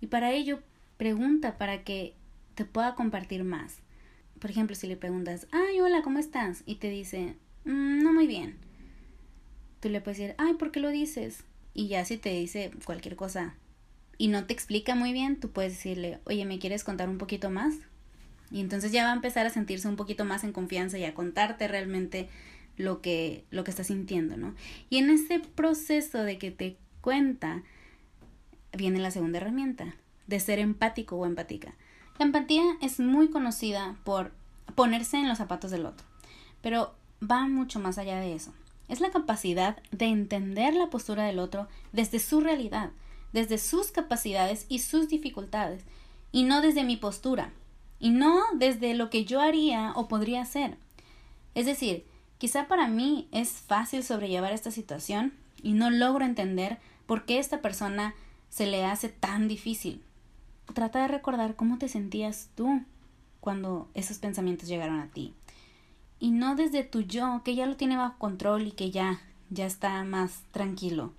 Y 0.00 0.06
para 0.06 0.32
ello, 0.32 0.60
pregunta 0.96 1.58
para 1.58 1.82
que 1.84 2.14
te 2.54 2.64
pueda 2.64 2.94
compartir 2.94 3.44
más. 3.44 3.78
Por 4.40 4.50
ejemplo, 4.50 4.74
si 4.74 4.86
le 4.86 4.96
preguntas, 4.96 5.46
ay, 5.52 5.80
hola, 5.80 6.02
¿cómo 6.02 6.18
estás? 6.18 6.62
Y 6.66 6.76
te 6.76 6.90
dice, 6.90 7.36
mm, 7.64 8.02
no 8.02 8.12
muy 8.12 8.26
bien 8.26 8.70
tú 9.80 9.88
le 9.88 10.00
puedes 10.00 10.18
decir, 10.18 10.34
ay, 10.38 10.54
¿por 10.54 10.70
qué 10.70 10.80
lo 10.80 10.90
dices? 10.90 11.44
Y 11.74 11.88
ya 11.88 12.04
si 12.04 12.16
te 12.18 12.30
dice 12.30 12.70
cualquier 12.84 13.16
cosa 13.16 13.54
y 14.18 14.28
no 14.28 14.44
te 14.44 14.52
explica 14.52 14.94
muy 14.94 15.12
bien, 15.12 15.40
tú 15.40 15.50
puedes 15.50 15.72
decirle, 15.72 16.18
oye, 16.24 16.44
¿me 16.44 16.58
quieres 16.58 16.84
contar 16.84 17.08
un 17.08 17.18
poquito 17.18 17.50
más? 17.50 17.74
Y 18.50 18.60
entonces 18.60 18.92
ya 18.92 19.04
va 19.04 19.12
a 19.12 19.14
empezar 19.14 19.46
a 19.46 19.50
sentirse 19.50 19.88
un 19.88 19.96
poquito 19.96 20.24
más 20.24 20.44
en 20.44 20.52
confianza 20.52 20.98
y 20.98 21.04
a 21.04 21.14
contarte 21.14 21.66
realmente 21.68 22.28
lo 22.76 23.00
que, 23.00 23.44
lo 23.50 23.64
que 23.64 23.70
está 23.70 23.84
sintiendo, 23.84 24.36
¿no? 24.36 24.54
Y 24.90 24.98
en 24.98 25.10
ese 25.10 25.38
proceso 25.38 26.22
de 26.22 26.38
que 26.38 26.50
te 26.50 26.76
cuenta, 27.00 27.62
viene 28.76 28.98
la 28.98 29.10
segunda 29.10 29.38
herramienta, 29.38 29.94
de 30.26 30.40
ser 30.40 30.58
empático 30.58 31.16
o 31.16 31.26
empática. 31.26 31.74
La 32.20 32.26
empatía 32.26 32.62
es 32.80 33.00
muy 33.00 33.30
conocida 33.30 33.96
por 34.04 34.30
ponerse 34.76 35.16
en 35.16 35.26
los 35.26 35.38
zapatos 35.38 35.72
del 35.72 35.86
otro, 35.86 36.06
pero 36.62 36.94
va 37.20 37.48
mucho 37.48 37.80
más 37.80 37.98
allá 37.98 38.20
de 38.20 38.34
eso 38.34 38.52
es 38.90 39.00
la 39.00 39.10
capacidad 39.10 39.78
de 39.92 40.06
entender 40.06 40.74
la 40.74 40.90
postura 40.90 41.24
del 41.24 41.38
otro 41.38 41.68
desde 41.92 42.18
su 42.18 42.40
realidad, 42.40 42.90
desde 43.32 43.56
sus 43.56 43.92
capacidades 43.92 44.66
y 44.68 44.80
sus 44.80 45.08
dificultades, 45.08 45.84
y 46.32 46.42
no 46.42 46.60
desde 46.60 46.84
mi 46.84 46.96
postura, 46.96 47.52
y 48.00 48.10
no 48.10 48.42
desde 48.54 48.94
lo 48.94 49.08
que 49.08 49.24
yo 49.24 49.40
haría 49.40 49.92
o 49.94 50.08
podría 50.08 50.42
hacer. 50.42 50.76
Es 51.54 51.66
decir, 51.66 52.04
quizá 52.38 52.66
para 52.66 52.88
mí 52.88 53.28
es 53.30 53.50
fácil 53.50 54.02
sobrellevar 54.02 54.52
esta 54.52 54.72
situación 54.72 55.32
y 55.62 55.72
no 55.72 55.88
logro 55.90 56.24
entender 56.24 56.78
por 57.06 57.24
qué 57.24 57.38
esta 57.38 57.62
persona 57.62 58.14
se 58.48 58.66
le 58.66 58.84
hace 58.84 59.08
tan 59.08 59.46
difícil. 59.46 60.02
Trata 60.74 61.00
de 61.02 61.08
recordar 61.08 61.56
cómo 61.56 61.78
te 61.78 61.88
sentías 61.88 62.50
tú 62.54 62.82
cuando 63.40 63.88
esos 63.94 64.18
pensamientos 64.18 64.68
llegaron 64.68 65.00
a 65.00 65.08
ti 65.08 65.34
y 66.20 66.30
no 66.30 66.54
desde 66.54 66.84
tu 66.84 67.00
yo, 67.00 67.40
que 67.42 67.54
ya 67.54 67.66
lo 67.66 67.76
tiene 67.76 67.96
bajo 67.96 68.18
control 68.18 68.66
y 68.66 68.72
que 68.72 68.90
ya, 68.90 69.20
ya 69.48 69.64
está 69.64 70.04
más 70.04 70.42
tranquilo. 70.52 71.12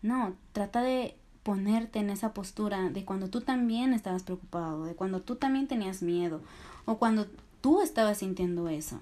No, 0.00 0.34
trata 0.52 0.80
de 0.80 1.14
ponerte 1.42 1.98
en 1.98 2.08
esa 2.10 2.32
postura 2.32 2.88
de 2.88 3.04
cuando 3.04 3.28
tú 3.28 3.42
también 3.42 3.92
estabas 3.92 4.22
preocupado, 4.22 4.84
de 4.84 4.94
cuando 4.94 5.20
tú 5.20 5.36
también 5.36 5.68
tenías 5.68 6.02
miedo 6.02 6.40
o 6.86 6.96
cuando 6.96 7.26
tú 7.60 7.82
estabas 7.82 8.18
sintiendo 8.18 8.68
eso. 8.68 9.00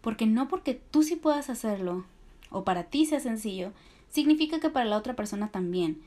Porque 0.00 0.26
no 0.26 0.48
porque 0.48 0.74
tú 0.74 1.02
sí 1.02 1.16
puedas 1.16 1.50
hacerlo 1.50 2.04
o 2.50 2.64
para 2.64 2.84
ti 2.84 3.04
sea 3.04 3.20
sencillo, 3.20 3.72
significa 4.08 4.58
que 4.58 4.70
para 4.70 4.86
la 4.86 4.96
otra 4.96 5.14
persona 5.14 5.48
también. 5.48 6.00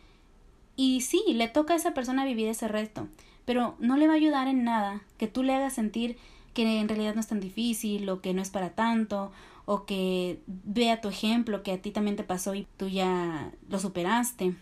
Y 0.82 1.02
sí, 1.02 1.22
le 1.28 1.50
toca 1.50 1.74
a 1.74 1.76
esa 1.76 1.94
persona 1.94 2.24
vivir 2.24 2.48
ese 2.48 2.70
reto, 2.70 3.10
pero 3.44 3.76
no 3.80 3.98
le 3.98 4.08
va 4.08 4.14
a 4.14 4.16
ayudar 4.16 4.48
en 4.48 4.64
nada 4.64 5.02
que 5.18 5.28
tú 5.28 5.44
le 5.44 5.54
hagas 5.54 5.74
sentir 5.74 6.18
que 6.54 6.80
en 6.80 6.88
realidad 6.88 7.16
no 7.16 7.20
es 7.20 7.28
tan 7.28 7.42
difícil 7.42 8.10
o 8.10 8.22
que 8.22 8.34
no 8.34 8.42
es 8.42 8.50
para 8.50 8.70
tanto 8.70 9.34
o 9.66 9.84
que 9.86 10.40
vea 10.48 11.02
tu 11.02 11.10
ejemplo 11.10 11.64
que 11.64 11.74
a 11.74 11.82
ti 11.82 11.92
también 11.92 12.16
te 12.16 12.24
pasó 12.24 12.56
y 12.56 12.66
tú 12.78 12.88
ya 12.88 13.52
lo 13.68 13.78
superaste. 13.78 14.56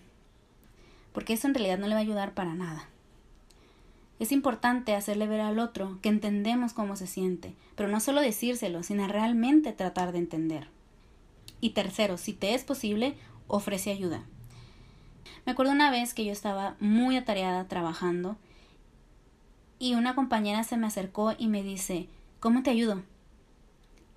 Porque 1.14 1.34
eso 1.34 1.46
en 1.48 1.54
realidad 1.54 1.78
no 1.78 1.86
le 1.86 1.94
va 1.94 2.00
a 2.00 2.02
ayudar 2.02 2.34
para 2.34 2.56
nada. 2.56 2.90
Es 4.18 4.32
importante 4.32 4.96
hacerle 4.96 5.28
ver 5.28 5.42
al 5.42 5.60
otro 5.60 6.00
que 6.02 6.10
entendemos 6.10 6.74
cómo 6.74 6.96
se 6.96 7.06
siente, 7.06 7.54
pero 7.76 7.90
no 7.90 8.00
solo 8.00 8.22
decírselo, 8.22 8.82
sino 8.82 9.08
realmente 9.08 9.72
tratar 9.72 10.14
de 10.14 10.18
entender. 10.18 10.68
Y 11.62 11.72
tercero, 11.72 12.18
si 12.18 12.34
te 12.34 12.56
es 12.56 12.64
posible, 12.64 13.14
ofrece 13.48 13.92
ayuda. 13.92 14.26
Me 15.46 15.52
acuerdo 15.52 15.72
una 15.72 15.92
vez 15.92 16.14
que 16.14 16.26
yo 16.26 16.32
estaba 16.32 16.76
muy 16.80 17.18
atareada 17.18 17.68
trabajando 17.68 18.38
y 19.80 19.94
una 19.94 20.16
compañera 20.16 20.64
se 20.64 20.78
me 20.78 20.88
acercó 20.88 21.34
y 21.38 21.48
me 21.48 21.64
dice, 21.64 22.08
¿cómo 22.40 22.64
te 22.64 22.72
ayudo? 22.72 23.04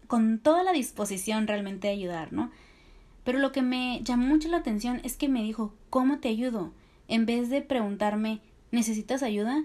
Con 0.06 0.38
toda 0.38 0.62
la 0.62 0.72
disposición 0.72 1.46
realmente 1.46 1.88
de 1.88 1.94
ayudar, 1.94 2.32
¿no? 2.32 2.50
Pero 3.24 3.38
lo 3.38 3.52
que 3.52 3.62
me 3.62 4.00
llamó 4.02 4.26
mucho 4.26 4.48
la 4.48 4.58
atención 4.58 5.00
es 5.04 5.16
que 5.16 5.28
me 5.28 5.42
dijo, 5.42 5.74
¿cómo 5.90 6.18
te 6.18 6.28
ayudo? 6.28 6.72
En 7.08 7.26
vez 7.26 7.50
de 7.50 7.60
preguntarme, 7.60 8.40
¿necesitas 8.70 9.22
ayuda? 9.22 9.62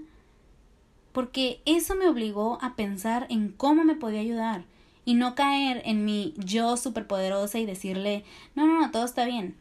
Porque 1.14 1.62
eso 1.66 1.96
me 1.96 2.10
obligó 2.10 2.60
a 2.62 2.76
pensar 2.76 3.26
en 3.30 3.50
cómo 3.50 3.86
me 3.86 3.96
podía 3.96 4.20
ayudar 4.20 4.66
y 5.06 5.14
no 5.14 5.36
caer 5.36 5.82
en 5.86 6.04
mi 6.04 6.34
yo 6.38 6.76
superpoderosa 6.76 7.60
y 7.60 7.66
decirle, 7.66 8.26
no, 8.56 8.68
no, 8.68 8.82
no, 8.82 8.92
todo 8.92 9.06
está 9.06 9.24
bien. 9.26 9.56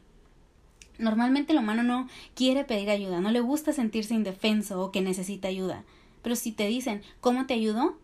Normalmente 0.98 1.52
el 1.52 1.59
humano 1.59 1.83
no 1.83 2.09
quiere 2.35 2.64
pedir 2.64 2.90
ayuda, 2.90 3.20
no 3.20 3.30
le 3.30 3.40
gusta 3.40 3.72
sentirse 3.72 4.14
indefenso 4.14 4.80
o 4.80 4.92
que 4.92 5.00
necesita 5.00 5.48
ayuda. 5.48 5.85
Pero 6.22 6.37
si 6.37 6.52
te 6.52 6.66
dicen, 6.66 7.02
¿cómo 7.20 7.46
te 7.46 7.54
ayudo? 7.54 7.96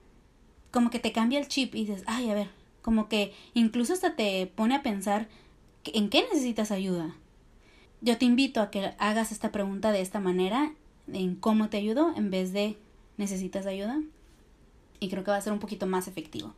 Como 0.71 0.91
que 0.91 0.99
te 0.99 1.13
cambia 1.13 1.39
el 1.39 1.49
chip 1.49 1.75
y 1.75 1.87
dices, 1.87 2.03
ay, 2.07 2.31
a 2.31 2.35
ver, 2.35 2.51
como 2.83 3.09
que 3.09 3.33
incluso 3.55 3.93
hasta 3.93 4.17
te 4.17 4.47
pone 4.47 4.75
a 4.75 4.83
pensar 4.83 5.29
en 5.85 6.11
qué 6.11 6.23
necesitas 6.23 6.71
ayuda. 6.71 7.15
Yo 8.01 8.19
te 8.19 8.25
invito 8.25 8.61
a 8.61 8.71
que 8.71 8.93
hagas 8.99 9.33
esta 9.33 9.53
pregunta 9.53 9.93
de 9.93 10.01
esta 10.01 10.21
manera, 10.21 10.73
en 11.13 11.35
cómo 11.37 11.69
te 11.69 11.77
ayudo, 11.77 12.13
en 12.17 12.31
vez 12.31 12.53
de 12.53 12.77
necesitas 13.17 13.67
ayuda. 13.67 14.01
Y 15.01 15.09
creo 15.09 15.25
que 15.25 15.31
va 15.31 15.37
a 15.37 15.43
ser 15.43 15.53
un 15.53 15.59
poquito 15.59 15.87
más 15.87 16.09
efectivo. 16.09 16.55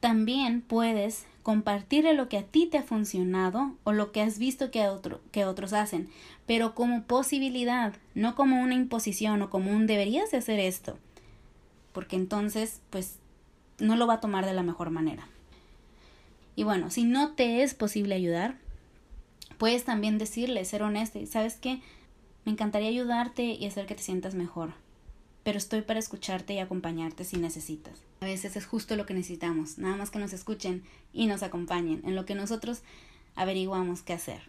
También 0.00 0.62
puedes 0.62 1.26
compartirle 1.42 2.14
lo 2.14 2.28
que 2.28 2.38
a 2.38 2.44
ti 2.44 2.66
te 2.66 2.78
ha 2.78 2.82
funcionado 2.82 3.74
o 3.84 3.92
lo 3.92 4.12
que 4.12 4.20
has 4.20 4.38
visto 4.38 4.70
que, 4.70 4.86
otro, 4.88 5.20
que 5.32 5.44
otros 5.44 5.72
hacen, 5.72 6.08
pero 6.46 6.74
como 6.74 7.02
posibilidad, 7.02 7.94
no 8.14 8.34
como 8.34 8.60
una 8.60 8.74
imposición 8.74 9.42
o 9.42 9.50
como 9.50 9.72
un 9.72 9.86
deberías 9.86 10.30
de 10.30 10.38
hacer 10.38 10.60
esto, 10.60 10.98
porque 11.92 12.16
entonces 12.16 12.80
pues 12.90 13.16
no 13.78 13.96
lo 13.96 14.06
va 14.06 14.14
a 14.14 14.20
tomar 14.20 14.46
de 14.46 14.54
la 14.54 14.62
mejor 14.62 14.90
manera. 14.90 15.26
Y 16.54 16.64
bueno, 16.64 16.90
si 16.90 17.04
no 17.04 17.32
te 17.32 17.62
es 17.62 17.74
posible 17.74 18.14
ayudar, 18.14 18.56
puedes 19.58 19.84
también 19.84 20.18
decirle, 20.18 20.64
ser 20.64 20.82
honesto, 20.82 21.18
sabes 21.26 21.56
qué, 21.56 21.80
me 22.44 22.52
encantaría 22.52 22.88
ayudarte 22.88 23.44
y 23.44 23.66
hacer 23.66 23.86
que 23.86 23.94
te 23.94 24.02
sientas 24.02 24.34
mejor 24.34 24.74
pero 25.42 25.58
estoy 25.58 25.82
para 25.82 25.98
escucharte 25.98 26.54
y 26.54 26.58
acompañarte 26.58 27.24
si 27.24 27.36
necesitas. 27.36 28.00
A 28.20 28.26
veces 28.26 28.56
es 28.56 28.66
justo 28.66 28.96
lo 28.96 29.06
que 29.06 29.14
necesitamos, 29.14 29.78
nada 29.78 29.96
más 29.96 30.10
que 30.10 30.18
nos 30.18 30.32
escuchen 30.32 30.82
y 31.12 31.26
nos 31.26 31.42
acompañen 31.42 32.02
en 32.04 32.14
lo 32.14 32.24
que 32.24 32.34
nosotros 32.34 32.82
averiguamos 33.34 34.02
qué 34.02 34.12
hacer. 34.12 34.42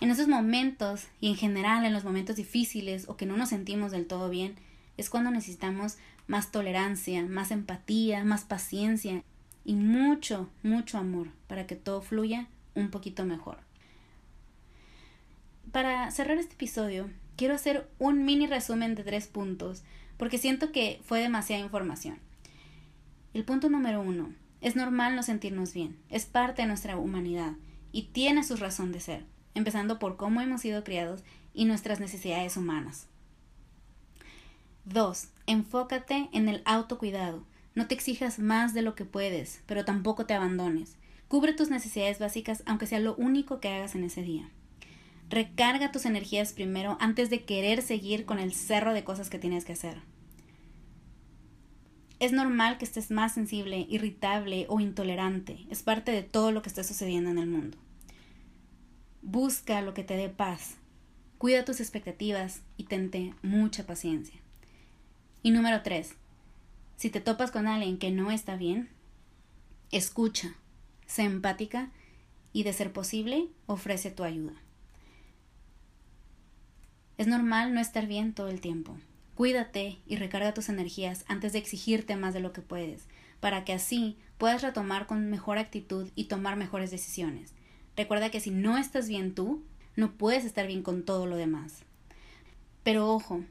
En 0.00 0.10
esos 0.10 0.28
momentos 0.28 1.06
y 1.20 1.28
en 1.28 1.36
general 1.36 1.84
en 1.84 1.92
los 1.92 2.04
momentos 2.04 2.36
difíciles 2.36 3.08
o 3.08 3.16
que 3.16 3.26
no 3.26 3.36
nos 3.36 3.50
sentimos 3.50 3.92
del 3.92 4.06
todo 4.06 4.28
bien, 4.28 4.54
es 4.96 5.10
cuando 5.10 5.30
necesitamos 5.30 5.96
más 6.26 6.50
tolerancia, 6.50 7.24
más 7.24 7.50
empatía, 7.50 8.24
más 8.24 8.44
paciencia 8.44 9.22
y 9.64 9.74
mucho, 9.74 10.48
mucho 10.62 10.98
amor 10.98 11.28
para 11.48 11.66
que 11.66 11.76
todo 11.76 12.02
fluya 12.02 12.46
un 12.74 12.90
poquito 12.90 13.24
mejor. 13.24 13.58
Para 15.72 16.10
cerrar 16.10 16.38
este 16.38 16.54
episodio, 16.54 17.10
quiero 17.36 17.54
hacer 17.54 17.88
un 17.98 18.24
mini 18.24 18.46
resumen 18.46 18.94
de 18.94 19.04
tres 19.04 19.26
puntos, 19.26 19.82
porque 20.16 20.38
siento 20.38 20.72
que 20.72 21.00
fue 21.04 21.20
demasiada 21.20 21.62
información. 21.62 22.18
El 23.34 23.44
punto 23.44 23.68
número 23.68 24.00
uno, 24.00 24.32
es 24.60 24.76
normal 24.76 25.14
no 25.14 25.22
sentirnos 25.22 25.74
bien, 25.74 25.96
es 26.08 26.24
parte 26.24 26.62
de 26.62 26.68
nuestra 26.68 26.96
humanidad 26.96 27.52
y 27.92 28.04
tiene 28.04 28.42
su 28.42 28.56
razón 28.56 28.92
de 28.92 29.00
ser. 29.00 29.24
empezando 29.54 29.98
por 29.98 30.18
cómo 30.18 30.42
hemos 30.42 30.60
sido 30.60 30.84
criados 30.84 31.24
y 31.54 31.64
nuestras 31.64 31.98
necesidades 31.98 32.58
humanas. 32.58 33.06
2. 34.84 35.28
Enfócate 35.46 36.28
en 36.32 36.50
el 36.50 36.60
autocuidado. 36.66 37.46
No 37.74 37.86
te 37.86 37.94
exijas 37.94 38.38
más 38.38 38.74
de 38.74 38.82
lo 38.82 38.94
que 38.94 39.06
puedes, 39.06 39.62
pero 39.64 39.84
tampoco 39.86 40.26
te 40.26 40.34
abandones. 40.34 40.96
Cubre 41.28 41.54
tus 41.54 41.70
necesidades 41.70 42.18
básicas 42.18 42.62
aunque 42.66 42.86
sea 42.86 43.00
lo 43.00 43.14
único 43.16 43.58
que 43.58 43.70
hagas 43.70 43.94
en 43.94 44.04
ese 44.04 44.22
día. 44.22 44.50
Recarga 45.28 45.90
tus 45.90 46.06
energías 46.06 46.52
primero 46.52 46.96
antes 47.00 47.30
de 47.30 47.44
querer 47.44 47.82
seguir 47.82 48.26
con 48.26 48.38
el 48.38 48.52
cerro 48.52 48.94
de 48.94 49.02
cosas 49.02 49.28
que 49.28 49.38
tienes 49.38 49.64
que 49.64 49.72
hacer. 49.72 49.98
Es 52.18 52.32
normal 52.32 52.78
que 52.78 52.84
estés 52.84 53.10
más 53.10 53.34
sensible, 53.34 53.86
irritable 53.90 54.66
o 54.68 54.80
intolerante. 54.80 55.66
Es 55.68 55.82
parte 55.82 56.12
de 56.12 56.22
todo 56.22 56.52
lo 56.52 56.62
que 56.62 56.68
está 56.68 56.82
sucediendo 56.82 57.30
en 57.30 57.38
el 57.38 57.46
mundo. 57.46 57.76
Busca 59.20 59.82
lo 59.82 59.92
que 59.92 60.04
te 60.04 60.16
dé 60.16 60.28
paz. 60.28 60.76
Cuida 61.38 61.64
tus 61.64 61.80
expectativas 61.80 62.62
y 62.76 62.84
tente 62.84 63.34
mucha 63.42 63.84
paciencia. 63.84 64.40
Y 65.42 65.50
número 65.50 65.82
3. 65.82 66.14
Si 66.96 67.10
te 67.10 67.20
topas 67.20 67.50
con 67.50 67.66
alguien 67.66 67.98
que 67.98 68.10
no 68.10 68.30
está 68.30 68.56
bien, 68.56 68.88
escucha, 69.90 70.54
sé 71.06 71.24
empática 71.24 71.90
y 72.54 72.62
de 72.62 72.72
ser 72.72 72.92
posible, 72.92 73.48
ofrece 73.66 74.10
tu 74.10 74.24
ayuda. 74.24 74.54
Es 77.18 77.26
normal 77.26 77.72
no 77.72 77.80
estar 77.80 78.06
bien 78.06 78.34
todo 78.34 78.48
el 78.48 78.60
tiempo. 78.60 78.98
Cuídate 79.34 79.98
y 80.06 80.16
recarga 80.16 80.54
tus 80.54 80.68
energías 80.68 81.24
antes 81.28 81.52
de 81.52 81.58
exigirte 81.58 82.16
más 82.16 82.34
de 82.34 82.40
lo 82.40 82.52
que 82.52 82.62
puedes, 82.62 83.06
para 83.40 83.64
que 83.64 83.72
así 83.72 84.16
puedas 84.38 84.62
retomar 84.62 85.06
con 85.06 85.30
mejor 85.30 85.58
actitud 85.58 86.10
y 86.14 86.24
tomar 86.24 86.56
mejores 86.56 86.90
decisiones. 86.90 87.54
Recuerda 87.96 88.30
que 88.30 88.40
si 88.40 88.50
no 88.50 88.76
estás 88.76 89.08
bien 89.08 89.34
tú, 89.34 89.62
no 89.94 90.12
puedes 90.12 90.44
estar 90.44 90.66
bien 90.66 90.82
con 90.82 91.04
todo 91.04 91.26
lo 91.26 91.36
demás. 91.36 91.84
Pero 92.82 93.10
ojo, 93.10 93.44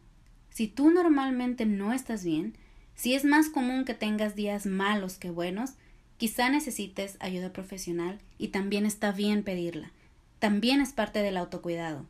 si 0.49 0.67
tú 0.67 0.91
normalmente 0.91 1.65
no 1.65 1.91
estás 1.91 2.23
bien, 2.23 2.55
si 2.93 3.13
es 3.15 3.25
más 3.25 3.49
común 3.49 3.83
que 3.83 3.93
tengas 3.93 4.35
días 4.35 4.65
malos 4.65 5.17
que 5.17 5.29
buenos, 5.29 5.71
quizá 6.17 6.49
necesites 6.49 7.17
ayuda 7.19 7.51
profesional 7.51 8.19
y 8.37 8.49
también 8.49 8.85
está 8.85 9.11
bien 9.11 9.43
pedirla. 9.43 9.91
También 10.39 10.81
es 10.81 10.93
parte 10.93 11.19
del 11.23 11.37
autocuidado. 11.37 12.05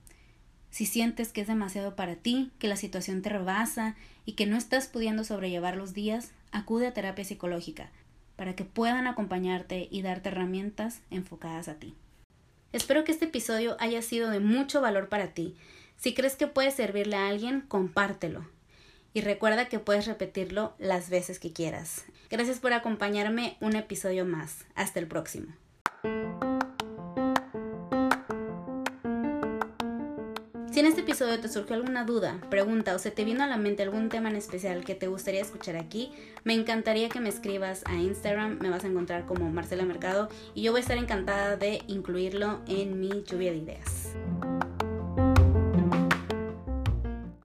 Si 0.76 0.86
sientes 0.86 1.32
que 1.32 1.40
es 1.40 1.48
demasiado 1.48 1.96
para 1.96 2.18
ti, 2.18 2.52
que 2.60 2.68
la 2.68 2.76
situación 2.76 3.22
te 3.22 3.30
rebasa 3.30 3.96
y 4.26 4.34
que 4.34 4.46
no 4.46 4.58
estás 4.58 4.88
pudiendo 4.88 5.24
sobrellevar 5.24 5.78
los 5.78 5.94
días, 5.94 6.32
acude 6.52 6.88
a 6.88 6.94
terapia 6.94 7.24
psicológica 7.24 7.92
para 8.36 8.58
que 8.58 8.66
puedan 8.66 9.08
acompañarte 9.08 9.88
y 9.90 10.02
darte 10.02 10.28
herramientas 10.28 11.00
enfocadas 11.12 11.70
a 11.70 11.76
ti. 11.76 11.96
Espero 12.74 13.06
que 13.06 13.14
este 13.14 13.24
episodio 13.24 13.78
haya 13.80 14.02
sido 14.02 14.30
de 14.30 14.42
mucho 14.42 14.82
valor 14.82 15.08
para 15.08 15.30
ti. 15.30 15.56
Si 15.96 16.14
crees 16.14 16.36
que 16.36 16.48
puede 16.48 16.72
servirle 16.72 17.16
a 17.16 17.30
alguien, 17.30 17.62
compártelo. 17.62 18.46
Y 19.14 19.22
recuerda 19.22 19.70
que 19.70 19.80
puedes 19.80 20.08
repetirlo 20.08 20.74
las 20.78 21.10
veces 21.10 21.40
que 21.40 21.54
quieras. 21.54 22.04
Gracias 22.30 22.60
por 22.60 22.74
acompañarme 22.74 23.56
un 23.62 23.78
episodio 23.78 24.26
más. 24.26 24.66
Hasta 24.76 25.00
el 25.00 25.08
próximo. 25.08 25.54
Si 30.76 30.82
en 30.82 30.88
este 30.88 31.00
episodio 31.00 31.40
te 31.40 31.48
surgió 31.48 31.78
alguna 31.78 32.04
duda, 32.04 32.38
pregunta 32.50 32.94
o 32.96 33.00
se 33.00 33.10
te 33.10 33.24
vino 33.24 33.46
a 33.46 33.48
la 33.48 33.56
mente 33.56 33.82
algún 33.82 34.10
tema 34.10 34.30
en 34.30 34.36
especial 34.36 34.84
que 34.84 34.94
te 34.94 35.08
gustaría 35.08 35.40
escuchar 35.40 35.78
aquí, 35.78 36.12
me 36.44 36.54
encantaría 36.54 37.08
que 37.08 37.22
me 37.22 37.30
escribas 37.30 37.82
a 37.86 37.96
Instagram, 37.96 38.60
me 38.60 38.70
vas 38.70 38.84
a 38.84 38.88
encontrar 38.88 39.26
como 39.26 39.50
Marcela 39.50 39.86
Mercado 39.86 40.28
y 40.54 40.64
yo 40.64 40.74
voy 40.74 40.80
a 40.80 40.82
estar 40.82 40.98
encantada 40.98 41.56
de 41.56 41.82
incluirlo 41.88 42.60
en 42.68 43.00
mi 43.00 43.24
lluvia 43.24 43.52
de 43.52 43.58
ideas. 43.60 44.16